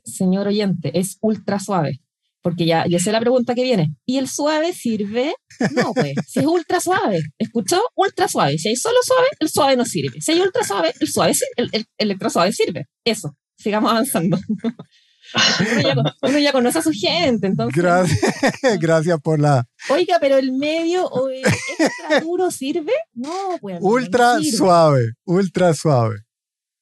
[0.05, 2.01] señor oyente, es ultra suave.
[2.43, 3.95] Porque ya, ya sé la pregunta que viene.
[4.05, 5.33] ¿Y el suave sirve?
[5.77, 6.15] No, pues.
[6.27, 7.81] Si es ultra suave, ¿escuchó?
[7.95, 8.59] Ultra suave.
[8.59, 10.21] Si hay solo suave, el suave no sirve.
[10.21, 12.89] Si hay ultra suave, el suave, el, el, el extra suave sirve.
[13.05, 13.37] Eso.
[13.63, 14.39] Sigamos avanzando.
[16.23, 17.81] Uno ya, conoce a su gente, entonces.
[17.81, 18.21] Gracias,
[18.81, 19.67] gracias por la.
[19.89, 22.93] Oiga, pero el medio o el extra duro sirve?
[23.15, 23.79] No, pues.
[23.81, 26.17] Ultra suave, ultra suave.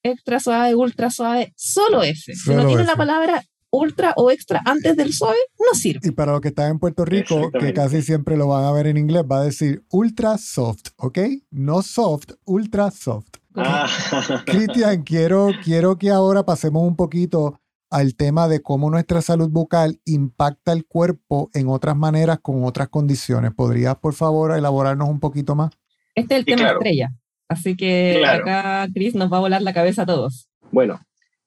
[0.03, 2.35] Extra suave, ultra suave, solo ese.
[2.35, 6.01] si no tiene la palabra ultra o extra antes del suave, no sirve.
[6.03, 8.87] Y para los que están en Puerto Rico, que casi siempre lo van a ver
[8.87, 11.19] en inglés, va a decir ultra soft, ¿ok?
[11.51, 13.39] No soft, ultra soft.
[13.55, 13.89] Ah.
[14.47, 17.61] Cristian, quiero, quiero que ahora pasemos un poquito
[17.91, 22.89] al tema de cómo nuestra salud bucal impacta el cuerpo en otras maneras con otras
[22.89, 23.53] condiciones.
[23.53, 25.71] ¿Podrías, por favor, elaborarnos un poquito más?
[26.15, 27.13] Este es el tema estrella,
[27.49, 30.49] así que acá Chris nos va a volar la cabeza a todos.
[30.71, 31.01] Bueno,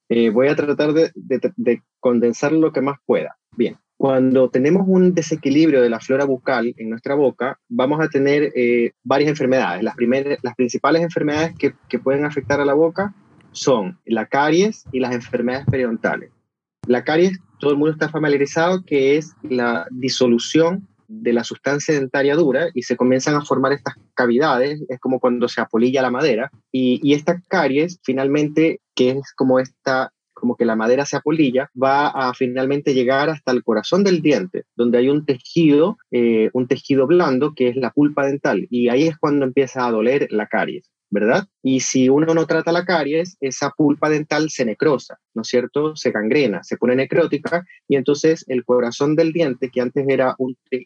[0.10, 1.12] eh, voy a tratar de,
[2.00, 3.38] condensar lo que más pueda.
[3.56, 8.52] Bien, cuando tenemos un desequilibrio de la flora bucal en nuestra boca, vamos a tener
[8.54, 9.82] eh, varias enfermedades.
[9.82, 13.16] Las, primeras, las principales enfermedades que, pueden afectar a la boca
[13.54, 16.32] son la caries y las enfermedades periodontales.
[16.86, 22.36] La caries, todo el mundo está familiarizado que es la disolución de la sustancia dentaria
[22.36, 26.52] dura y se comienzan a formar estas cavidades, es como cuando se apolilla la madera,
[26.74, 30.12] y, y esta caries finalmente, que es como esta
[30.44, 34.66] como que la madera se apolilla, va a finalmente llegar hasta el corazón del diente,
[34.76, 39.04] donde hay un tejido, eh, un tejido blando que es la pulpa dental, y ahí
[39.04, 40.92] es cuando empieza a doler la caries.
[41.10, 41.48] ¿verdad?
[41.62, 45.96] Y si uno no trata la caries, esa pulpa dental se necrosa, ¿no es cierto?
[45.96, 50.36] Se gangrena, se pone necrótica y entonces el corazón del diente, que antes era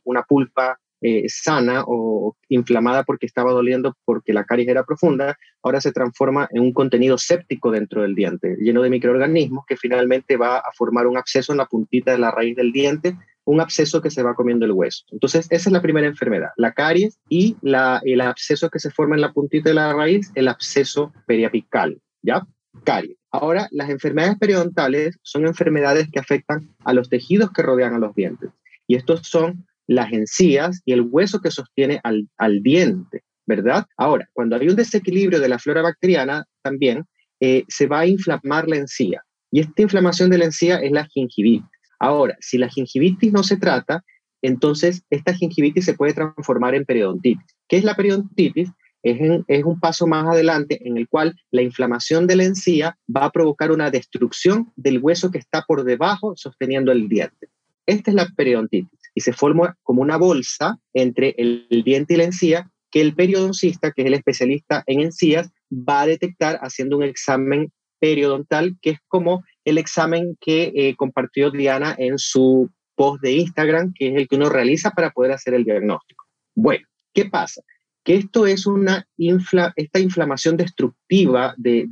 [0.04, 5.82] una pulpa eh, sana o inflamada porque estaba doliendo porque la caries era profunda, ahora
[5.82, 10.58] se transforma en un contenido séptico dentro del diente, lleno de microorganismos que finalmente va
[10.58, 13.16] a formar un absceso en la puntita de la raíz del diente
[13.48, 15.06] un absceso que se va comiendo el hueso.
[15.10, 19.16] Entonces, esa es la primera enfermedad, la caries y la, el absceso que se forma
[19.16, 22.46] en la puntita de la raíz, el absceso periapical, ¿ya?
[22.84, 23.18] Caries.
[23.32, 28.14] Ahora, las enfermedades periodontales son enfermedades que afectan a los tejidos que rodean a los
[28.16, 28.50] dientes.
[28.86, 33.86] Y estos son las encías y el hueso que sostiene al, al diente, ¿verdad?
[33.97, 37.06] Ahora, cuando hay un desequilibrio de la flora bacteriana, también
[37.39, 39.23] eh, se va a inflamar la encía.
[39.52, 41.67] Y esta inflamación de la encía es la gingivitis.
[42.00, 44.04] Ahora, si la gingivitis no se trata,
[44.41, 47.56] entonces esta gingivitis se puede transformar en periodontitis.
[47.67, 48.69] ¿Qué es la periodontitis?
[49.04, 53.32] Es, un paso más adelante en el cual la inflamación de la encía va a
[53.32, 57.47] provocar una destrucción del hueso que está por debajo sosteniendo el diente.
[57.86, 62.26] Esta es la periodontitis y se forma como una bolsa entre el, diente y la
[62.26, 67.04] encía que el periodoncista, que es el especialista en encías, va a detectar haciendo un
[67.04, 73.32] examen periodontal, que es como el examen que eh, compartió Diana en su post de
[73.32, 76.24] Instagram, que es el que uno realiza para poder hacer el diagnóstico.
[76.54, 77.64] Bueno, ¿qué pasa?
[78.04, 81.88] Que esto es una esta inflamación destructiva de,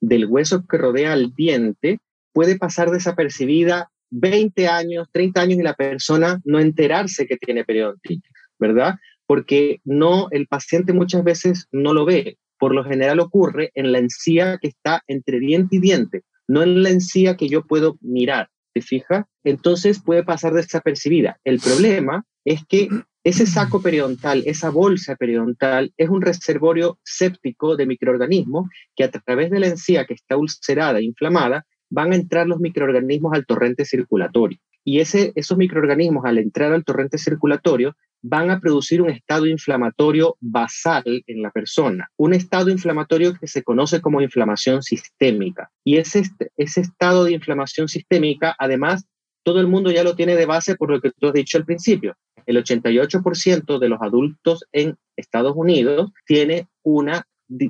[0.00, 2.00] del hueso que rodea al diente
[2.32, 8.32] puede pasar desapercibida 20 años, 30 años y la persona no enterarse que tiene periodontitis,
[8.58, 8.96] ¿verdad?
[9.26, 13.98] Porque no, el paciente muchas veces no lo ve por lo general ocurre en la
[13.98, 18.48] encía que está entre diente y diente, no en la encía que yo puedo mirar.
[18.72, 19.24] ¿Te fijas?
[19.42, 21.40] Entonces puede pasar desapercibida.
[21.42, 22.88] El problema es que
[23.24, 29.50] ese saco periodontal, esa bolsa periodontal, es un reservorio séptico de microorganismos que a través
[29.50, 33.84] de la encía que está ulcerada e inflamada van a entrar los microorganismos al torrente
[33.84, 34.58] circulatorio.
[34.84, 40.36] Y ese, esos microorganismos al entrar al torrente circulatorio van a producir un estado inflamatorio
[40.40, 45.70] basal en la persona, un estado inflamatorio que se conoce como inflamación sistémica.
[45.84, 46.22] Y ese,
[46.56, 49.06] ese estado de inflamación sistémica, además,
[49.42, 51.64] todo el mundo ya lo tiene de base por lo que tú has dicho al
[51.64, 52.16] principio.
[52.46, 57.26] El 88% de los adultos en Estados Unidos tiene una,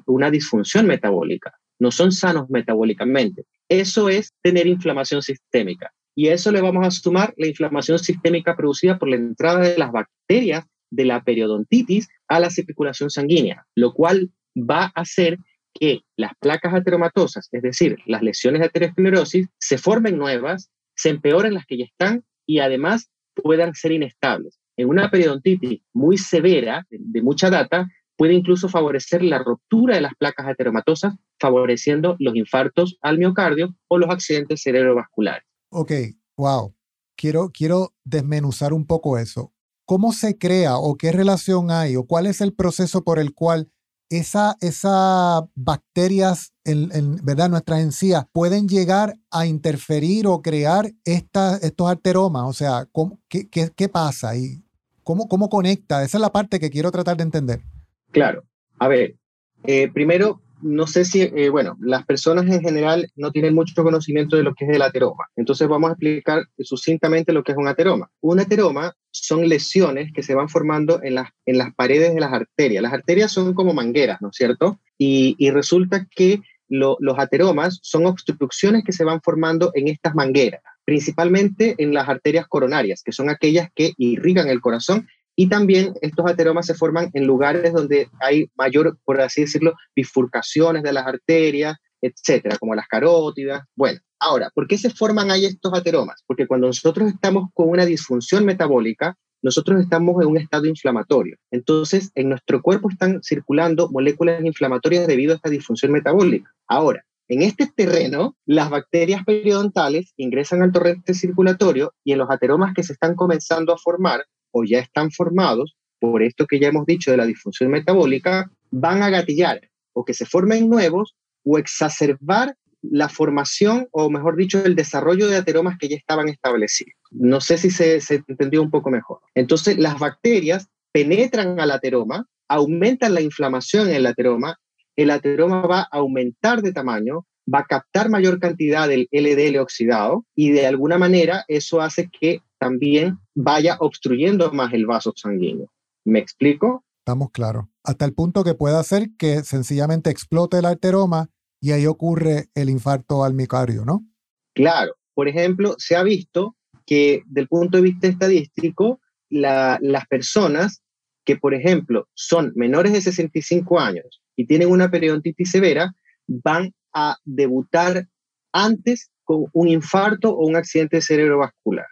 [0.06, 3.44] una disfunción metabólica, no son sanos metabólicamente.
[3.68, 5.92] Eso es tener inflamación sistémica.
[6.14, 9.90] Y eso le vamos a sumar la inflamación sistémica producida por la entrada de las
[9.90, 15.38] bacterias de la periodontitis a la circulación sanguínea, lo cual va a hacer
[15.72, 21.54] que las placas ateromatosas, es decir, las lesiones de aterosclerosis, se formen nuevas, se empeoren
[21.54, 24.58] las que ya están y además puedan ser inestables.
[24.76, 27.88] En una periodontitis muy severa, de mucha data,
[28.20, 33.96] puede incluso favorecer la ruptura de las placas ateromatosas, favoreciendo los infartos al miocardio o
[33.96, 35.42] los accidentes cerebrovasculares.
[35.70, 35.92] Ok,
[36.36, 36.74] wow.
[37.16, 39.54] Quiero, quiero desmenuzar un poco eso.
[39.86, 43.70] ¿Cómo se crea o qué relación hay o cuál es el proceso por el cual
[44.10, 47.48] esas esa bacterias en, ¿verdad?
[47.48, 52.42] nuestras encías pueden llegar a interferir o crear estos arteromas?
[52.46, 52.86] O sea,
[53.30, 54.62] qué, qué, pasa y
[55.04, 56.04] cómo, cómo conecta?
[56.04, 57.62] Esa es la parte que quiero tratar de entender.
[58.10, 58.44] Claro.
[58.78, 59.16] A ver,
[59.64, 64.36] eh, primero no sé si, eh, bueno, las personas en general no tienen mucho conocimiento
[64.36, 65.26] de lo que es el ateroma.
[65.36, 68.10] Entonces vamos a explicar sucintamente lo que es un ateroma.
[68.20, 72.32] Un ateroma son lesiones que se van formando en las, en las paredes de las
[72.32, 72.82] arterias.
[72.82, 74.78] Las arterias son como mangueras, ¿no es cierto?
[74.98, 81.74] Y, resulta que los ateromas son obstrucciones que se van formando en estas mangueras, principalmente
[81.78, 85.08] en las arterias coronarias, que son aquellas que irrigan el corazón
[85.40, 90.82] y también estos ateromas se forman en lugares donde hay mayor, por así decirlo, bifurcaciones
[90.82, 93.62] de las arterias, etcétera, como las carótidas.
[93.74, 96.22] Bueno, ahora, ¿por qué se forman ahí estos ateromas?
[96.26, 101.38] Porque cuando nosotros estamos con una disfunción metabólica, nosotros estamos en un estado inflamatorio.
[101.50, 106.50] Entonces, en nuestro cuerpo están circulando moléculas inflamatorias debido a esta disfunción metabólica.
[106.68, 112.74] Ahora, en este terreno, las bacterias periodontales ingresan al torrente circulatorio y en los ateromas
[112.74, 116.86] que se están comenzando a formar, o ya están formados por esto que ya hemos
[116.86, 119.60] dicho de la disfunción metabólica, van a gatillar
[119.92, 125.36] o que se formen nuevos o exacerbar la formación o mejor dicho el desarrollo de
[125.36, 126.94] ateromas que ya estaban establecidos.
[127.10, 129.20] No sé si se, se entendió un poco mejor.
[129.34, 134.58] Entonces las bacterias penetran al ateroma, aumentan la inflamación en el ateroma,
[134.96, 140.24] el ateroma va a aumentar de tamaño, va a captar mayor cantidad del LDL oxidado
[140.34, 145.72] y de alguna manera eso hace que también vaya obstruyendo más el vaso sanguíneo.
[146.04, 146.84] ¿Me explico?
[147.00, 147.64] Estamos claros.
[147.82, 151.30] Hasta el punto que puede hacer que sencillamente explote el arteroma
[151.60, 154.06] y ahí ocurre el infarto al miocardio, ¿no?
[154.54, 154.94] Claro.
[155.14, 156.56] Por ejemplo, se ha visto
[156.86, 159.00] que del punto de vista estadístico,
[159.30, 160.82] las personas
[161.24, 165.94] que, por ejemplo, son menores de 65 años y tienen una periodontitis severa,
[166.26, 168.06] van a debutar
[168.52, 171.86] antes con un infarto o un accidente cerebrovascular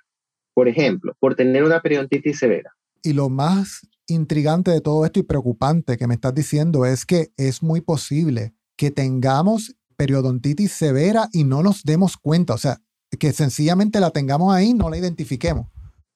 [0.59, 2.75] por ejemplo, por tener una periodontitis severa.
[3.05, 7.29] Y lo más intrigante de todo esto y preocupante que me estás diciendo es que
[7.37, 12.79] es muy posible que tengamos periodontitis severa y no nos demos cuenta, o sea,
[13.21, 15.69] que sencillamente la tengamos ahí y no la identifiquemos.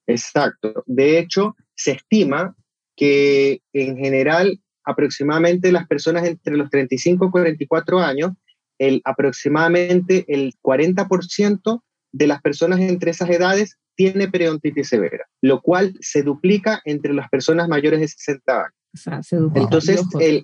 [0.08, 0.82] Exacto.
[0.86, 2.56] De hecho, se estima
[2.96, 8.32] que en general aproximadamente las personas entre los 35 y 44 años,
[8.78, 11.80] el, aproximadamente el 40%
[12.10, 17.28] de las personas entre esas edades tiene periodontitis severa, lo cual se duplica entre las
[17.28, 18.72] personas mayores de 60 años.
[18.94, 19.64] O sea, se duplica.
[19.64, 20.42] Entonces, el,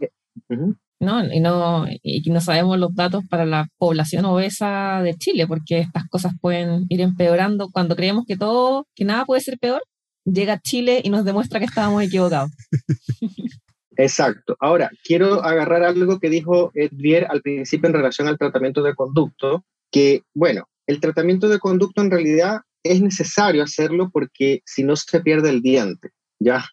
[1.01, 1.33] ¿no?
[1.33, 6.09] Y, no, y no sabemos los datos para la población obesa de Chile, porque estas
[6.09, 7.71] cosas pueden ir empeorando.
[7.71, 9.83] Cuando creemos que todo, que nada puede ser peor,
[10.25, 12.51] llega Chile y nos demuestra que estábamos equivocados.
[13.97, 14.57] Exacto.
[14.61, 19.65] Ahora, quiero agarrar algo que dijo Edvier al principio en relación al tratamiento de conducto,
[19.91, 25.21] que, bueno, el tratamiento de conducto en realidad es necesario hacerlo porque si no se
[25.21, 26.65] pierde el diente, ¿ya?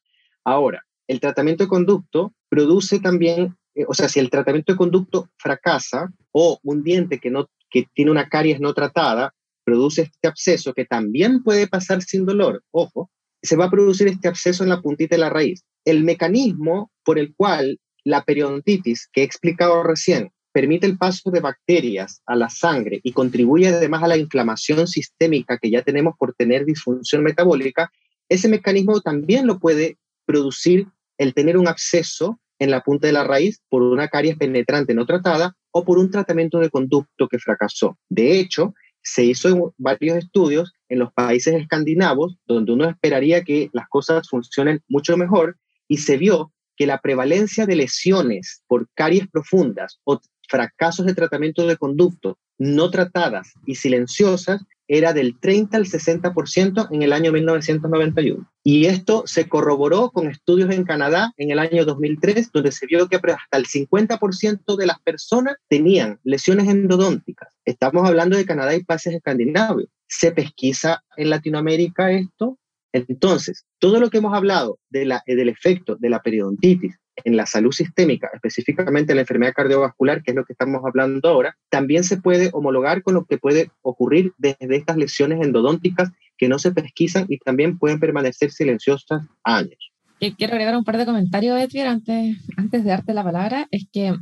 [0.44, 5.30] Ahora, el tratamiento de conducto produce también, eh, o sea, si el tratamiento de conducto
[5.38, 9.34] fracasa o un diente que, no, que tiene una caries no tratada
[9.64, 13.10] produce este absceso que también puede pasar sin dolor, ojo,
[13.42, 15.64] se va a producir este absceso en la puntita de la raíz.
[15.86, 21.42] El mecanismo por el cual la periodontitis que he explicado recién permite el paso de
[21.42, 26.34] bacterias a la sangre y contribuye además a la inflamación sistémica que ya tenemos por
[26.34, 27.92] tener disfunción metabólica,
[28.30, 30.88] ese mecanismo también lo puede producir
[31.18, 35.06] el tener un absceso en la punta de la raíz por una caries penetrante no
[35.06, 37.98] tratada o por un tratamiento de conducto que fracasó.
[38.08, 43.90] De hecho, se hizo varios estudios en los países escandinavos donde uno esperaría que las
[43.90, 45.58] cosas funcionen mucho mejor
[45.90, 51.66] y se vio que la prevalencia de lesiones por caries profundas o fracasos de tratamiento
[51.68, 58.48] de conducto no tratadas y silenciosas era del 30 al 60% en el año 1991.
[58.64, 63.08] Y esto se corroboró con estudios en Canadá en el año 2003, donde se vio
[63.08, 67.50] que hasta el 50% de las personas tenían lesiones endodónticas.
[67.66, 69.86] Estamos hablando de Canadá y países escandinavos.
[70.08, 72.60] ¿Se pesquisa en Latinoamérica esto?
[72.94, 77.46] Entonces, todo lo que hemos hablado de la, del efecto de la periodontitis en la
[77.46, 82.18] salud sistémica, específicamente la enfermedad cardiovascular, que es lo que estamos hablando ahora, también se
[82.18, 87.26] puede homologar con lo que puede ocurrir desde estas lesiones endodónticas que no se pesquisan
[87.30, 89.92] y también pueden permanecer silenciosas años.
[90.38, 93.68] Quiero agregar un par de comentarios, Edgar, antes, antes de darte la palabra.
[93.70, 94.16] Es que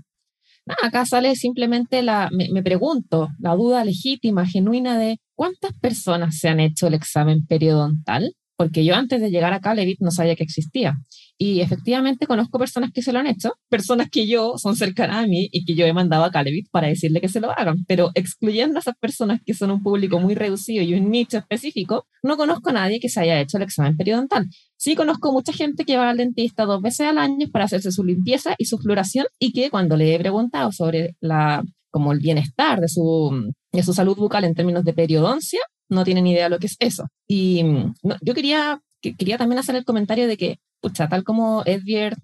[0.81, 6.49] acá sale simplemente la, me, me pregunto, la duda legítima, genuina de cuántas personas se
[6.49, 10.43] han hecho el examen periodontal porque yo antes de llegar a Calevit no sabía que
[10.43, 10.97] existía.
[11.37, 15.27] Y efectivamente conozco personas que se lo han hecho, personas que yo son cercanas a
[15.27, 17.83] mí y que yo he mandado a Calevit para decirle que se lo hagan.
[17.87, 22.05] Pero excluyendo a esas personas que son un público muy reducido y un nicho específico,
[22.21, 24.47] no conozco a nadie que se haya hecho el examen periodontal.
[24.77, 28.03] Sí conozco mucha gente que va al dentista dos veces al año para hacerse su
[28.03, 31.63] limpieza y su floración y que cuando le he preguntado sobre la
[31.93, 35.59] como el bienestar de su, de su salud bucal en términos de periodoncia,
[35.89, 37.05] no tienen idea de lo que es eso.
[37.27, 42.15] Y mm, yo quería, quería también hacer el comentario de que, pucha, tal como Edvier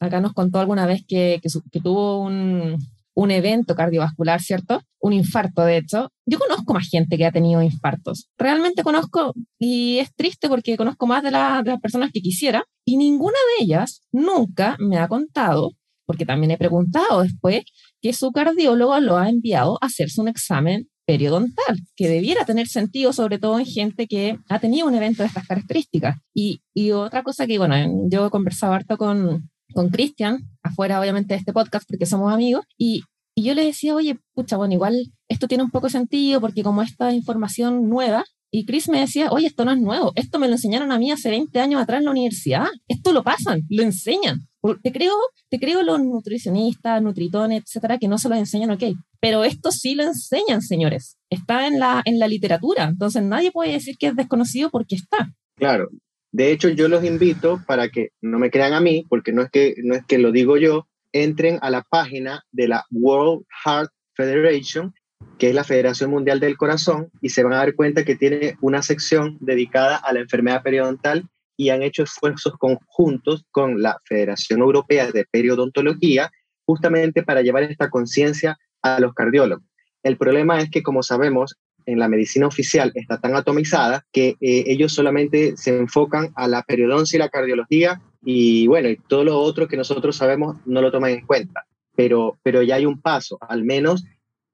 [0.00, 2.78] acá nos contó alguna vez que, que, tuvo un,
[3.14, 4.82] un, evento cardiovascular, ¿cierto?
[5.00, 6.10] Un infarto, de hecho.
[6.26, 8.28] Yo conozco más gente que ha tenido infartos.
[8.38, 12.96] Realmente conozco, y es triste porque conozco más de, de las personas que quisiera, y
[12.96, 15.70] ninguna de ellas nunca me ha contado,
[16.06, 17.64] porque también he preguntado después,
[18.00, 23.12] que su cardiólogo lo ha enviado a hacerse un examen periodontal, que debiera tener sentido
[23.12, 26.16] sobre todo en gente que ha tenido un evento de estas características.
[26.34, 27.74] Y, y otra cosa que, bueno,
[28.08, 32.64] yo he conversado harto con, con Cristian, afuera obviamente de este podcast porque somos amigos,
[32.78, 33.02] y,
[33.34, 36.82] y yo le decía, oye, pucha, bueno, igual esto tiene un poco sentido porque como
[36.82, 40.54] esta información nueva, y Chris me decía, oye, esto no es nuevo, esto me lo
[40.54, 44.46] enseñaron a mí hace 20 años atrás en la universidad, esto lo pasan, lo enseñan.
[44.82, 45.14] Te creo,
[45.50, 48.82] te creo los nutricionistas, nutritones, etcétera, que no se lo enseñan, ok,
[49.20, 51.18] pero esto sí lo enseñan, señores.
[51.28, 55.30] Está en la, en la literatura, entonces nadie puede decir que es desconocido porque está.
[55.56, 55.90] Claro,
[56.32, 59.50] de hecho yo los invito para que no me crean a mí, porque no es
[59.50, 63.90] que, no es que lo digo yo, entren a la página de la World Heart
[64.14, 64.94] Federation
[65.38, 68.56] que es la Federación Mundial del Corazón, y se van a dar cuenta que tiene
[68.60, 74.60] una sección dedicada a la enfermedad periodontal y han hecho esfuerzos conjuntos con la Federación
[74.60, 76.30] Europea de Periodontología
[76.66, 79.64] justamente para llevar esta conciencia a los cardiólogos.
[80.02, 84.64] El problema es que, como sabemos, en la medicina oficial está tan atomizada que eh,
[84.66, 89.38] ellos solamente se enfocan a la periodoncia y la cardiología y bueno, y todo lo
[89.38, 91.66] otro que nosotros sabemos no lo toman en cuenta.
[91.94, 94.04] Pero, pero ya hay un paso, al menos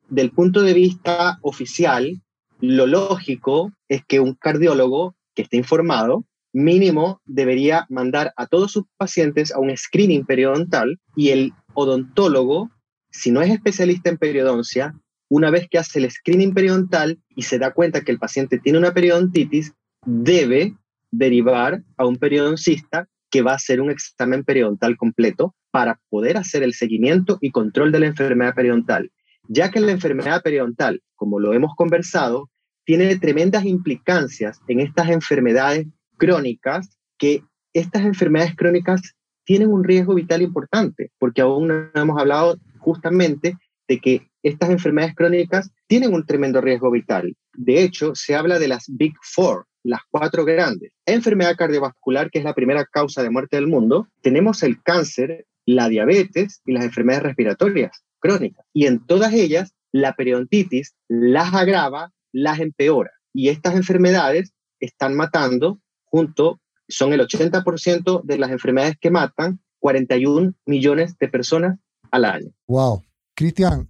[0.08, 2.20] del punto de vista oficial,
[2.60, 8.84] lo lógico es que un cardiólogo que esté informado, mínimo debería mandar a todos sus
[8.96, 12.70] pacientes a un screening periodontal y el odontólogo,
[13.10, 14.94] si no es especialista en periodoncia,
[15.28, 18.78] una vez que hace el screening periodontal y se da cuenta que el paciente tiene
[18.78, 19.72] una periodontitis,
[20.04, 20.74] debe
[21.12, 26.64] derivar a un periodoncista que va a hacer un examen periodontal completo para poder hacer
[26.64, 29.10] el seguimiento y control de la enfermedad periodontal.
[29.48, 32.50] Ya que la enfermedad periodontal, como lo hemos conversado,
[32.84, 35.86] tiene tremendas implicancias en estas enfermedades
[36.20, 37.42] crónicas, que
[37.72, 39.00] estas enfermedades crónicas
[39.44, 43.56] tienen un riesgo vital importante, porque aún no hemos hablado justamente
[43.88, 47.34] de que estas enfermedades crónicas tienen un tremendo riesgo vital.
[47.54, 50.92] De hecho, se habla de las Big Four, las cuatro grandes.
[51.06, 55.88] Enfermedad cardiovascular, que es la primera causa de muerte del mundo, tenemos el cáncer, la
[55.88, 58.64] diabetes y las enfermedades respiratorias crónicas.
[58.72, 63.10] Y en todas ellas, la periodontitis las agrava, las empeora.
[63.32, 65.80] Y estas enfermedades están matando,
[66.10, 71.78] junto, son el 80% de las enfermedades que matan 41 millones de personas
[72.10, 72.50] al año.
[72.66, 73.02] Wow.
[73.34, 73.88] Cristian,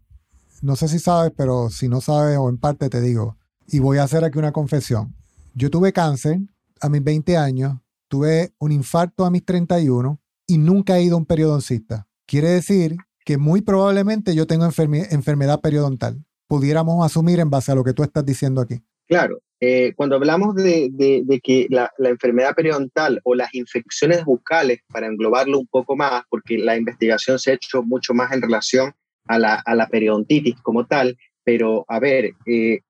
[0.62, 3.98] no sé si sabes, pero si no sabes o en parte te digo, y voy
[3.98, 5.14] a hacer aquí una confesión.
[5.54, 6.38] Yo tuve cáncer
[6.80, 11.18] a mis 20 años, tuve un infarto a mis 31 y nunca he ido a
[11.18, 16.24] un periodoncista quiere decir que muy probablemente yo tengo enfermedad periodontal.
[16.46, 18.84] Pudiéramos asumir en base a lo que tú estás diciendo aquí.
[19.10, 25.58] Claro, eh, cuando hablamos de, que la, enfermedad periodontal o las infecciones bucales, para englobarlo
[25.58, 28.92] un poco más, porque la investigación se ha hecho mucho más en relación
[29.26, 32.82] a la, periodontitis como tal, pero a ver, eh,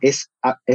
[0.00, 0.28] es,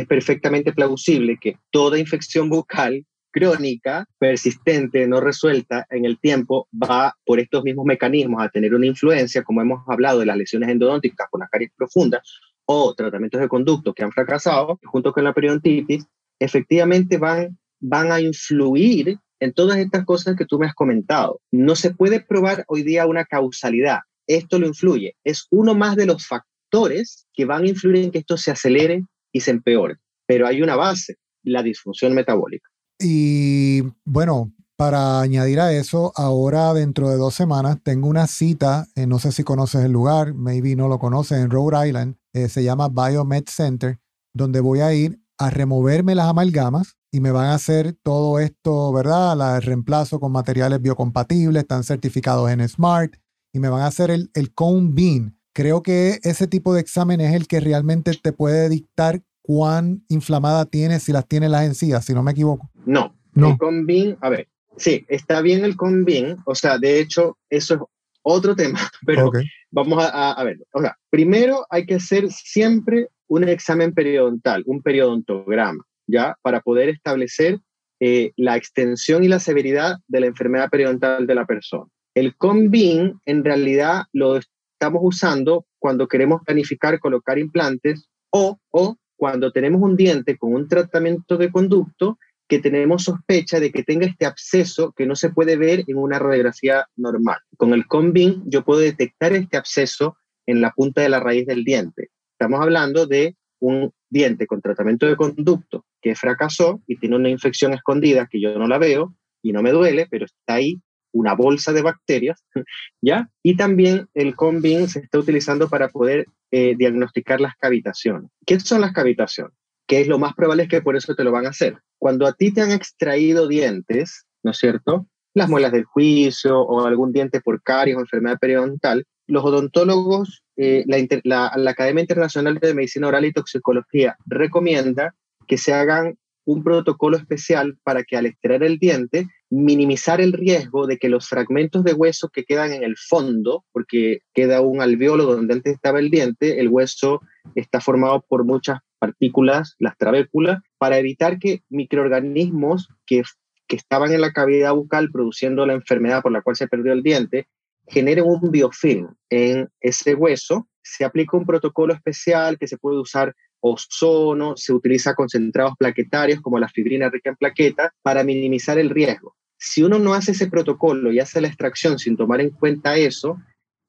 [0.08, 7.42] perfectamente plausible que toda infección bucal crónica, persistente, no resuelta en el tiempo, va por
[7.42, 11.42] estos mismos mecanismos a tener una influencia, como hemos hablado de las lesiones endodónticas por
[11.42, 12.22] las caries profundas
[12.66, 16.06] o tratamientos de conducto que han fracasado, junto con la periodontitis,
[16.40, 21.40] efectivamente van, van a influir en todas estas cosas que tú me has comentado.
[21.52, 24.00] No se puede probar hoy día una causalidad.
[24.28, 25.16] Esto lo influye.
[25.24, 29.04] Es uno más de los factores que van a influir en que esto se acelere
[29.32, 29.96] y se empeore.
[30.26, 32.70] Pero hay una base, la disfunción metabólica.
[33.00, 39.06] Y bueno, para añadir a eso, ahora dentro de dos semanas tengo una cita, eh,
[39.06, 42.66] no sé si conoces el lugar, maybe no lo conoces, en Rhode Island, eh, se
[42.66, 43.98] llama Biomed Center,
[44.34, 48.92] donde voy a ir a removerme las amalgamas y me van a hacer todo esto,
[48.92, 49.38] ¿verdad?
[49.38, 53.16] La, reemplazo con materiales biocompatibles, están certificados en SMART
[53.54, 55.40] y me van a hacer el, el cone bean.
[55.54, 60.66] Creo que ese tipo de examen es el que realmente te puede dictar cuán inflamada
[60.66, 62.70] tienes, si las tiene las encías, si no me equivoco.
[62.86, 63.52] No, no.
[63.52, 67.80] el conbin, a ver, sí, está bien el conbin, o sea, de hecho, eso es
[68.26, 69.32] otro tema, pero
[69.72, 74.82] vamos a, a, ver, o sea, primero hay que hacer siempre un examen periodontal, un
[74.82, 76.36] periodontograma, ¿ya?
[76.42, 77.60] Para poder establecer
[78.00, 81.86] eh, la extensión y la severidad de la enfermedad periodontal de la persona.
[82.16, 89.52] El CONBIN en realidad lo estamos usando cuando queremos planificar colocar implantes o, o cuando
[89.52, 92.18] tenemos un diente con un tratamiento de conducto
[92.48, 96.20] que tenemos sospecha de que tenga este absceso que no se puede ver en una
[96.20, 97.40] radiografía normal.
[97.58, 101.64] Con el COMBIN yo puedo detectar este absceso en la punta de la raíz del
[101.64, 102.10] diente.
[102.32, 107.74] Estamos hablando de un diente con tratamiento de conducto que fracasó y tiene una infección
[107.74, 110.82] escondida que yo no la veo y no me duele, pero está ahí
[111.14, 112.44] una bolsa de bacterias,
[113.02, 113.30] ¿ya?
[113.42, 118.30] Y también el COMBIN se está utilizando para poder eh, diagnosticar las cavitaciones.
[118.46, 119.54] ¿Qué son las cavitaciones?
[119.88, 121.78] Que es lo más probable es que por eso te lo van a hacer.
[121.98, 125.08] Cuando a ti te han extraído dientes, ¿no es cierto?
[125.34, 130.86] Las muelas del juicio o algún diente por caries o enfermedad periodontal, los odontólogos, eh,
[131.24, 135.14] la, la Academia Internacional de Medicina Oral y Toxicología recomienda
[135.48, 140.86] que se hagan un protocolo especial para que al extraer el diente minimizar el riesgo
[140.88, 145.26] de que los fragmentos de hueso que quedan en el fondo, porque queda un alveolo
[145.26, 147.22] donde antes estaba el diente, el hueso
[147.56, 153.22] está formado por muchas partículas, las trabéculas, para evitar que microorganismos que,
[153.68, 157.04] que estaban en la cavidad bucal produciendo la enfermedad por la cual se perdió el
[157.04, 157.48] diente,
[157.88, 160.68] generen un biofilm en ese hueso.
[160.82, 166.60] Se aplica un protocolo especial que se puede usar ozono, se utiliza concentrados plaquetarios como
[166.60, 169.36] la fibrina rica en plaquetas para minimizar el riesgo.
[169.58, 173.38] Si uno no hace ese protocolo y hace la extracción sin tomar en cuenta eso,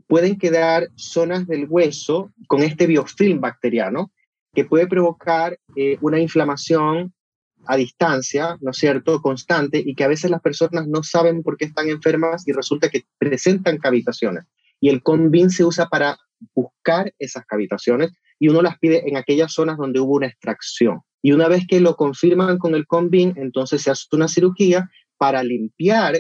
[0.06, 4.12] pueden quedar zonas del hueso con este biofilm bacteriano
[4.56, 7.12] que puede provocar eh, una inflamación
[7.66, 11.58] a distancia, ¿no es cierto?, constante y que a veces las personas no saben por
[11.58, 14.44] qué están enfermas y resulta que presentan cavitaciones.
[14.80, 16.16] Y el CONBIN se usa para
[16.54, 21.02] buscar esas cavitaciones y uno las pide en aquellas zonas donde hubo una extracción.
[21.20, 24.88] Y una vez que lo confirman con el CONBIN, entonces se hace una cirugía
[25.18, 26.14] para limpiar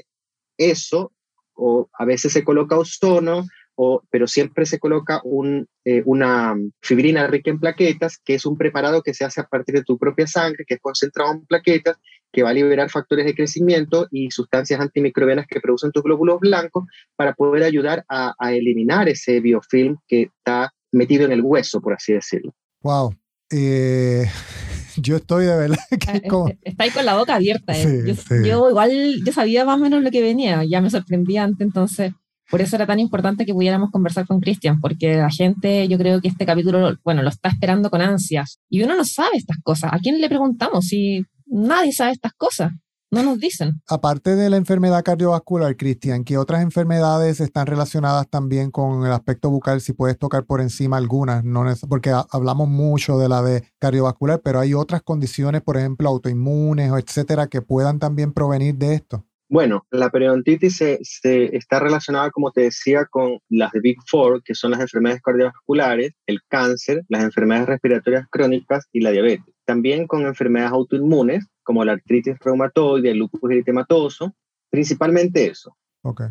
[0.58, 1.12] eso,
[1.54, 3.46] o a veces se coloca ozono,
[3.76, 8.56] o, pero siempre se coloca un, eh, una fibrina rica en plaquetas, que es un
[8.56, 11.96] preparado que se hace a partir de tu propia sangre, que es concentrado en plaquetas,
[12.32, 16.84] que va a liberar factores de crecimiento y sustancias antimicrobianas que producen tus glóbulos blancos
[17.14, 21.94] para poder ayudar a, a eliminar ese biofilm que está metido en el hueso, por
[21.94, 22.54] así decirlo.
[22.82, 23.14] Wow.
[23.50, 24.24] Eh,
[24.96, 27.72] yo estoy de verdad que eh, Está ahí con la boca abierta.
[27.76, 28.14] Eh.
[28.44, 32.12] yo, igual, yo sabía más o menos lo que venía, ya me sorprendía antes, entonces
[32.50, 36.20] por eso era tan importante que pudiéramos conversar con Cristian, porque la gente, yo creo
[36.20, 38.58] que este capítulo, bueno, lo está esperando con ansias.
[38.68, 39.92] Y uno no sabe estas cosas.
[39.92, 42.72] ¿A quién le preguntamos si nadie sabe estas cosas?
[43.10, 43.80] No nos dicen.
[43.88, 49.48] Aparte de la enfermedad cardiovascular, Cristian, ¿qué otras enfermedades están relacionadas también con el aspecto
[49.48, 49.80] bucal?
[49.80, 54.58] Si puedes tocar por encima algunas, no porque hablamos mucho de la de cardiovascular, pero
[54.58, 59.24] hay otras condiciones, por ejemplo, autoinmunes o etcétera, que puedan también provenir de esto.
[59.48, 64.42] Bueno, la periodontitis se, se, está relacionada, como te decía, con las de Big Four,
[64.42, 69.54] que son las enfermedades cardiovasculares, el cáncer, las enfermedades respiratorias crónicas y la diabetes.
[69.64, 74.34] También con enfermedades autoinmunes, como la artritis reumatoide, el lupus eritematoso,
[74.70, 75.76] principalmente eso.
[76.02, 76.22] Ok.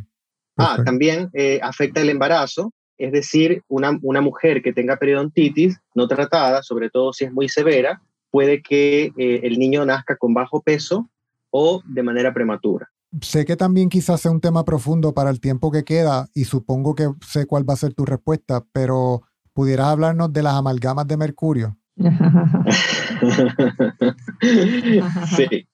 [0.58, 6.08] Ah, también eh, afecta el embarazo, es decir, una, una mujer que tenga periodontitis no
[6.08, 10.62] tratada, sobre todo si es muy severa, puede que eh, el niño nazca con bajo
[10.62, 11.10] peso
[11.50, 12.90] o de manera prematura.
[13.22, 16.96] Sé que también quizás sea un tema profundo para el tiempo que queda y supongo
[16.96, 21.18] que sé cuál va a ser tu respuesta, pero ¿pudieras hablarnos de las amalgamas de
[21.18, 21.78] mercurio?
[25.36, 25.68] sí.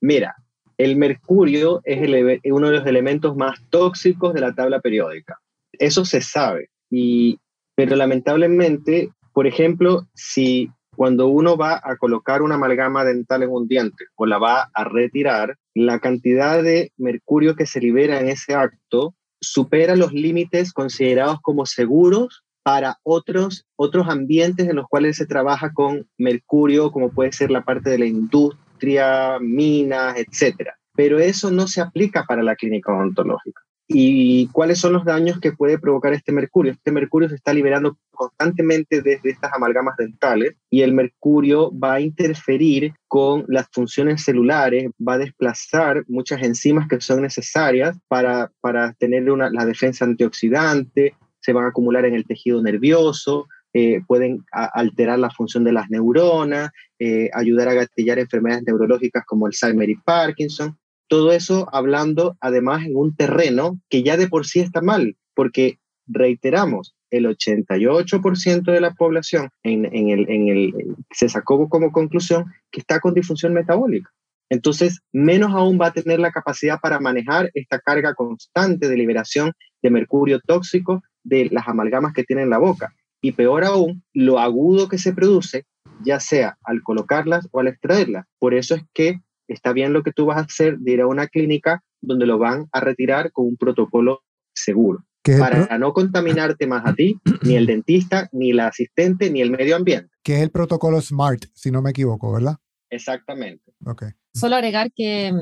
[0.00, 0.34] Mira,
[0.78, 1.98] el mercurio es
[2.44, 5.38] uno de los elementos más tóxicos de la tabla periódica.
[5.72, 6.70] Eso se sabe.
[6.90, 7.38] Y,
[7.74, 13.68] pero lamentablemente, por ejemplo, si cuando uno va a colocar una amalgama dental en un
[13.68, 18.54] diente o la va a retirar, la cantidad de mercurio que se libera en ese
[18.54, 25.26] acto supera los límites considerados como seguros para otros, otros ambientes en los cuales se
[25.26, 30.70] trabaja con mercurio, como puede ser la parte de la industria, minas, etc.
[30.96, 33.62] Pero eso no se aplica para la clínica odontológica.
[33.90, 36.72] ¿Y cuáles son los daños que puede provocar este mercurio?
[36.72, 42.00] Este mercurio se está liberando constantemente desde estas amalgamas dentales y el mercurio va a
[42.00, 48.92] interferir con las funciones celulares, va a desplazar muchas enzimas que son necesarias para, para
[48.92, 54.44] tener una, la defensa antioxidante, se van a acumular en el tejido nervioso, eh, pueden
[54.50, 59.96] alterar la función de las neuronas, eh, ayudar a gatillar enfermedades neurológicas como Alzheimer y
[59.96, 60.76] Parkinson.
[61.08, 65.78] Todo eso hablando además en un terreno que ya de por sí está mal, porque
[66.06, 72.80] reiteramos, el 88% de la población en, el, en el, se sacó como conclusión que
[72.80, 74.10] está con disfunción metabólica.
[74.50, 79.52] Entonces, menos aún va a tener la capacidad para manejar esta carga constante de liberación
[79.82, 82.94] de mercurio tóxico de las amalgamas que tiene en la boca.
[83.20, 85.64] Y peor aún, lo agudo que se produce,
[86.02, 88.26] ya sea al colocarlas o al extraerlas.
[88.38, 91.06] Por eso es que está bien lo que tú vas a hacer de ir a
[91.06, 94.20] una clínica donde lo van a retirar con un protocolo
[94.54, 95.04] seguro.
[95.38, 99.76] Para no contaminarte más a ti, ni el dentista, ni la asistente, ni el medio
[99.76, 100.08] ambiente.
[100.22, 102.56] Que es el protocolo SMART, si no me equivoco, ¿verdad?
[102.88, 103.74] Exactamente.
[103.84, 104.08] Okay.
[104.32, 105.32] Solo agregar que,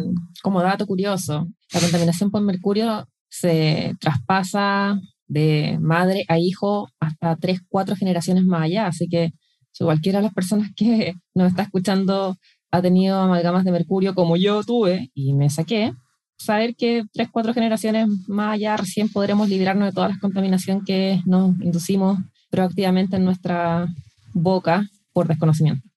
[0.42, 4.98] como dato curioso, la contaminación por mercurio se traspasa
[5.28, 8.86] de madre a hijo hasta tres, cuatro generaciones más allá.
[8.86, 9.32] Así que
[9.70, 12.36] si cualquiera de las personas que nos está escuchando
[12.70, 15.92] ha tenido amalgamas de mercurio como yo tuve y me saqué,
[16.38, 21.20] saber que tres, cuatro generaciones más allá recién podremos librarnos de toda la contaminación que
[21.24, 22.18] nos inducimos
[22.50, 23.86] proactivamente en nuestra
[24.32, 25.88] boca por desconocimiento.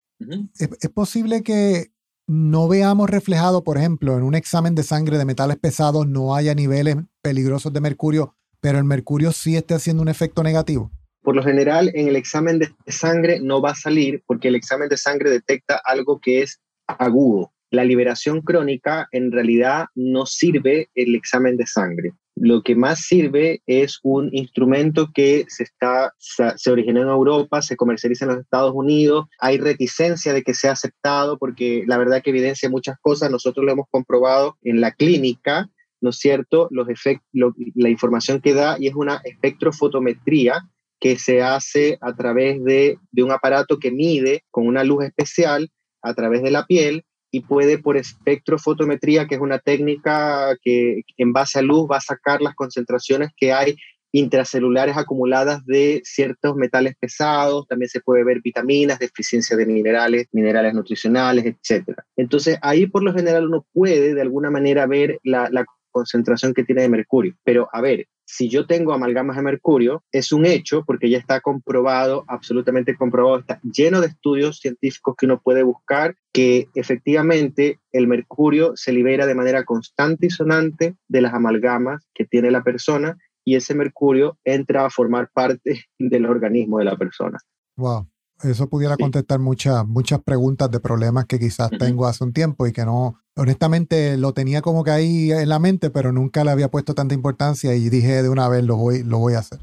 [0.58, 1.92] ¿Es, posible que
[2.28, 6.54] no veamos reflejado, por ejemplo, en un examen de sangre de metales pesados no haya
[6.54, 10.92] niveles peligrosos de mercurio, pero el mercurio sí esté haciendo un efecto negativo?
[11.22, 14.90] Por lo general, en el examen de sangre no va a salir porque el examen
[14.90, 17.52] de sangre detecta algo que es agudo.
[17.72, 22.14] La liberación crónica en realidad no sirve el examen de sangre.
[22.36, 27.76] Lo que más sirve es un instrumento que se, está, se originó en Europa, se
[27.76, 29.26] comercializa en los Estados Unidos.
[29.40, 33.30] Hay reticencia de que sea aceptado porque la verdad que evidencia muchas cosas.
[33.30, 36.70] Nosotros lo hemos comprobado en la clínica, ¿no es cierto?
[36.72, 36.88] Los
[37.34, 40.66] la información que da y es una espectrofotometría
[41.00, 45.70] que se hace a través de, de un aparato que mide con una luz especial
[46.02, 51.32] a través de la piel y puede por espectrofotometría, que es una técnica que en
[51.32, 53.76] base a luz va a sacar las concentraciones que hay
[54.12, 60.74] intracelulares acumuladas de ciertos metales pesados, también se puede ver vitaminas, deficiencia de minerales, minerales
[60.74, 61.96] nutricionales, etc.
[62.16, 66.64] Entonces ahí por lo general uno puede de alguna manera ver la, la concentración que
[66.64, 67.36] tiene de mercurio.
[67.44, 71.42] Pero a ver, si yo tengo amalgamas de mercurio, es un hecho porque ya está
[71.42, 78.08] comprobado, absolutamente comprobado, está lleno de estudios científicos que uno puede buscar que efectivamente el
[78.08, 83.18] mercurio se libera de manera constante y sonante de las amalgamas que tiene la persona
[83.44, 87.40] y ese mercurio entra a formar parte del organismo de la persona.
[87.78, 88.08] Wow.
[88.44, 92.72] Eso pudiera contestar muchas, muchas preguntas de problemas que quizás tengo hace un tiempo y
[92.72, 96.72] que no, honestamente lo tenía como que ahí en la mente, pero nunca le había
[96.72, 99.60] puesto tanta importancia y dije de una vez lo voy, lo voy a hacer.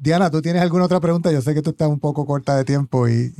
[0.00, 1.30] Diana, ¿tú tienes alguna otra pregunta?
[1.30, 3.32] Yo sé que tú estás un poco corta de tiempo y...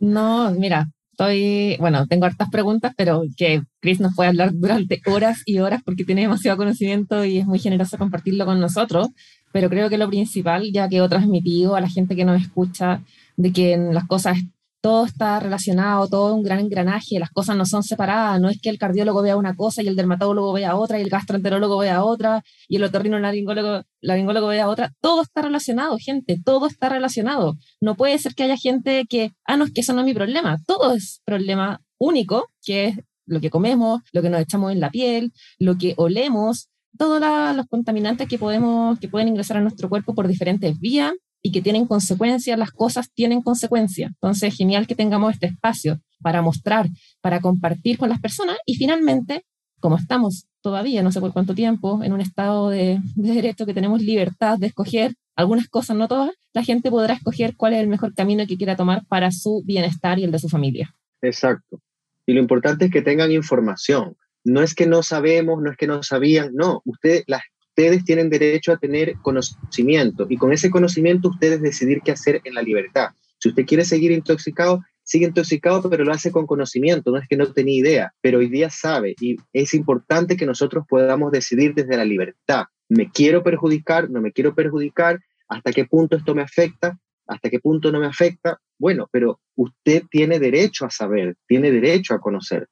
[0.00, 5.42] No, mira, estoy, bueno, tengo hartas preguntas, pero que Chris nos puede hablar durante horas
[5.44, 9.08] y horas porque tiene demasiado conocimiento y es muy generoso compartirlo con nosotros,
[9.52, 13.02] pero creo que lo principal, ya que he transmitido a la gente que nos escucha,
[13.38, 14.36] de que las cosas,
[14.80, 18.68] todo está relacionado, todo un gran engranaje, las cosas no son separadas, no es que
[18.68, 22.42] el cardiólogo vea una cosa y el dermatólogo vea otra y el gastroenterólogo vea otra
[22.68, 27.56] y el otorrino laringólogo, laringólogo vea otra, todo está relacionado, gente, todo está relacionado.
[27.80, 30.14] No puede ser que haya gente que, ah, no, es que eso no es mi
[30.14, 34.80] problema, todo es problema único, que es lo que comemos, lo que nos echamos en
[34.80, 37.20] la piel, lo que olemos, todos
[37.54, 41.12] los contaminantes que, podemos, que pueden ingresar a nuestro cuerpo por diferentes vías
[41.42, 44.10] y que tienen consecuencias, las cosas tienen consecuencias.
[44.10, 46.88] Entonces, genial que tengamos este espacio para mostrar,
[47.20, 49.44] para compartir con las personas y finalmente,
[49.80, 53.74] como estamos todavía, no sé por cuánto tiempo, en un estado de, de derecho que
[53.74, 57.86] tenemos libertad de escoger algunas cosas, no todas, la gente podrá escoger cuál es el
[57.86, 60.94] mejor camino que quiera tomar para su bienestar y el de su familia.
[61.22, 61.80] Exacto.
[62.26, 64.16] Y lo importante es que tengan información.
[64.44, 67.42] No es que no sabemos, no es que no sabían, no, ustedes, las,
[67.78, 72.54] ustedes tienen derecho a tener conocimiento y con ese conocimiento ustedes decidir qué hacer en
[72.54, 73.10] la libertad.
[73.38, 77.36] Si usted quiere seguir intoxicado, sigue intoxicado, pero lo hace con conocimiento, no es que
[77.36, 81.96] no tenía idea, pero hoy día sabe y es importante que nosotros podamos decidir desde
[81.96, 82.64] la libertad.
[82.88, 84.10] ¿Me quiero perjudicar?
[84.10, 85.20] ¿No me quiero perjudicar?
[85.46, 86.98] ¿Hasta qué punto esto me afecta?
[87.28, 88.58] ¿Hasta qué punto no me afecta?
[88.76, 92.66] Bueno, pero usted tiene derecho a saber, tiene derecho a conocer.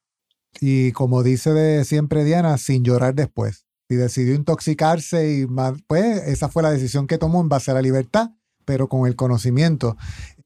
[0.59, 3.66] Y como dice de siempre Diana, sin llorar después.
[3.89, 5.47] Si decidió intoxicarse y
[5.87, 8.31] pues esa fue la decisión que tomó en base a la libertad,
[8.65, 9.95] pero con el conocimiento.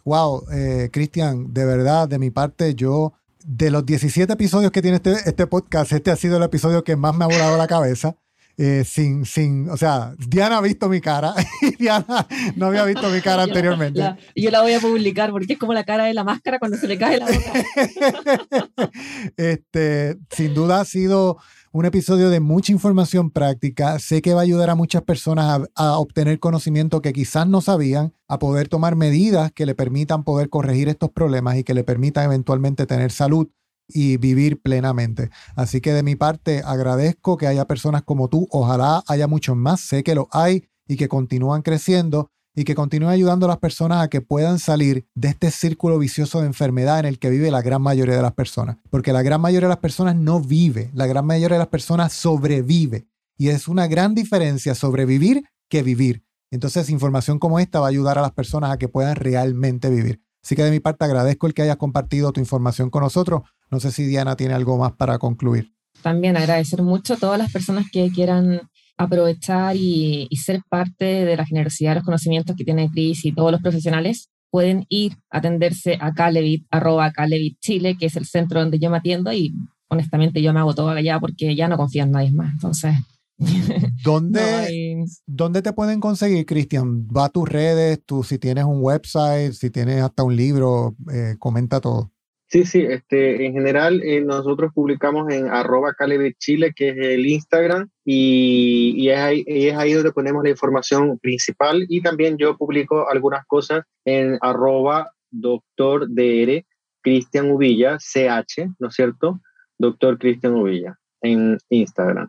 [0.06, 3.14] Wow, eh, Cristian, de verdad, de mi parte, yo,
[3.44, 6.96] de los 17 episodios que tiene este, este podcast, este ha sido el episodio que
[6.96, 8.16] más me ha volado la cabeza.
[8.58, 11.34] Eh, sin, sin, o sea, Diana ha visto mi cara
[11.64, 14.02] y Diana no había visto mi cara anteriormente.
[14.36, 16.88] yo la voy a publicar porque es como la cara de la máscara cuando se
[16.88, 18.92] le cae la boca.
[19.38, 21.38] este, sin duda ha sido
[21.74, 23.98] un episodio de mucha información práctica.
[24.00, 28.14] Sé que va a ayudar a muchas personas a, obtener conocimiento que quizás no sabían,
[28.28, 32.26] a poder tomar medidas que le permitan poder corregir estos problemas y que le permitan
[32.26, 33.48] eventualmente tener salud
[33.88, 35.30] y vivir plenamente.
[35.56, 39.80] Así que de mi parte agradezco que haya personas como tú, ojalá haya muchos más,
[39.80, 44.04] sé que lo hay y que continúan creciendo y que continúen ayudando a las personas
[44.04, 47.62] a que puedan salir de este círculo vicioso de enfermedad en el que vive la
[47.62, 48.78] gran mayoría de las personas.
[48.89, 52.14] Porque la gran mayoría de las personas no vive, la gran mayoría de las personas
[52.14, 53.08] sobrevive.
[53.38, 56.24] Y es una gran diferencia sobrevivir que vivir.
[56.52, 60.22] Entonces, información como esta va a ayudar a las personas a que puedan realmente vivir.
[60.43, 63.43] Así que de mi parte agradezco el que hayas compartido tu información con nosotros.
[63.70, 65.74] No sé si Diana tiene algo más para concluir.
[66.02, 68.70] También agradecer mucho a todas las personas que quieran
[69.04, 73.52] aprovechar y, ser parte de la generosidad de los conocimientos que tiene Cris y todos
[73.52, 74.30] los profesionales.
[74.49, 78.89] Pueden ir a atenderse a Calevit, arroba Calevit Chile, que es el centro donde yo
[78.89, 79.54] me atiendo y
[79.88, 82.52] honestamente yo me hago todo allá porque ya no confío en nadie más.
[82.54, 82.95] Entonces,
[84.04, 87.08] ¿Dónde, ¿Dónde te pueden conseguir, Cristian?
[87.08, 91.36] Va a tus redes, tú si tienes un website, si tienes hasta un libro, eh,
[91.39, 92.12] comenta todo.
[92.52, 95.95] Sí, sí, este, en general eh, nosotros publicamos en arroba
[96.38, 101.18] Chile, que es el Instagram, y, y, es ahí, es ahí donde ponemos la información
[101.20, 106.66] principal y también yo publico algunas cosas en arroba doctor DR
[107.02, 109.39] Cristian Uvilla, CH, ¿no es cierto?
[109.80, 112.28] Doctor Cristian Uvilla en Instagram.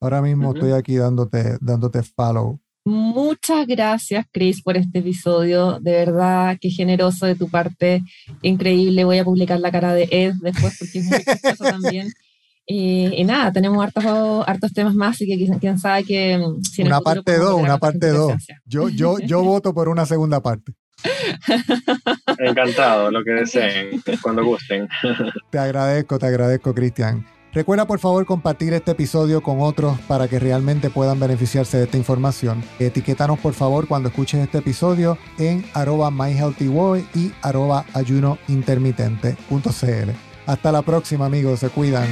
[0.00, 5.78] Ahora mismo estoy aquí dándote, dándote follow Muchas gracias, Chris, por este episodio.
[5.80, 8.02] De verdad, qué generoso de tu parte.
[8.42, 9.04] Increíble.
[9.04, 12.12] Voy a publicar la cara de Ed después porque es muy chistoso también.
[12.66, 16.38] y nada, tenemos hartos, hartos temas más, así que quién, sabe que...
[16.70, 18.34] Si una parte 2, una parte 2.
[18.66, 20.72] Yo, yo, yo voto por una segunda parte.
[22.38, 24.88] Encantado, lo que deseen, cuando gusten.
[25.50, 27.26] Te agradezco, te agradezco, Cristian.
[27.54, 31.96] Recuerda por favor compartir este episodio con otros para que realmente puedan beneficiarse de esta
[31.96, 32.64] información.
[32.80, 40.10] Etiquétanos por favor cuando escuches este episodio en arroba myhealthyboy y arroba ayunointermitente.cl.
[40.46, 42.08] Hasta la próxima amigos, se cuidan.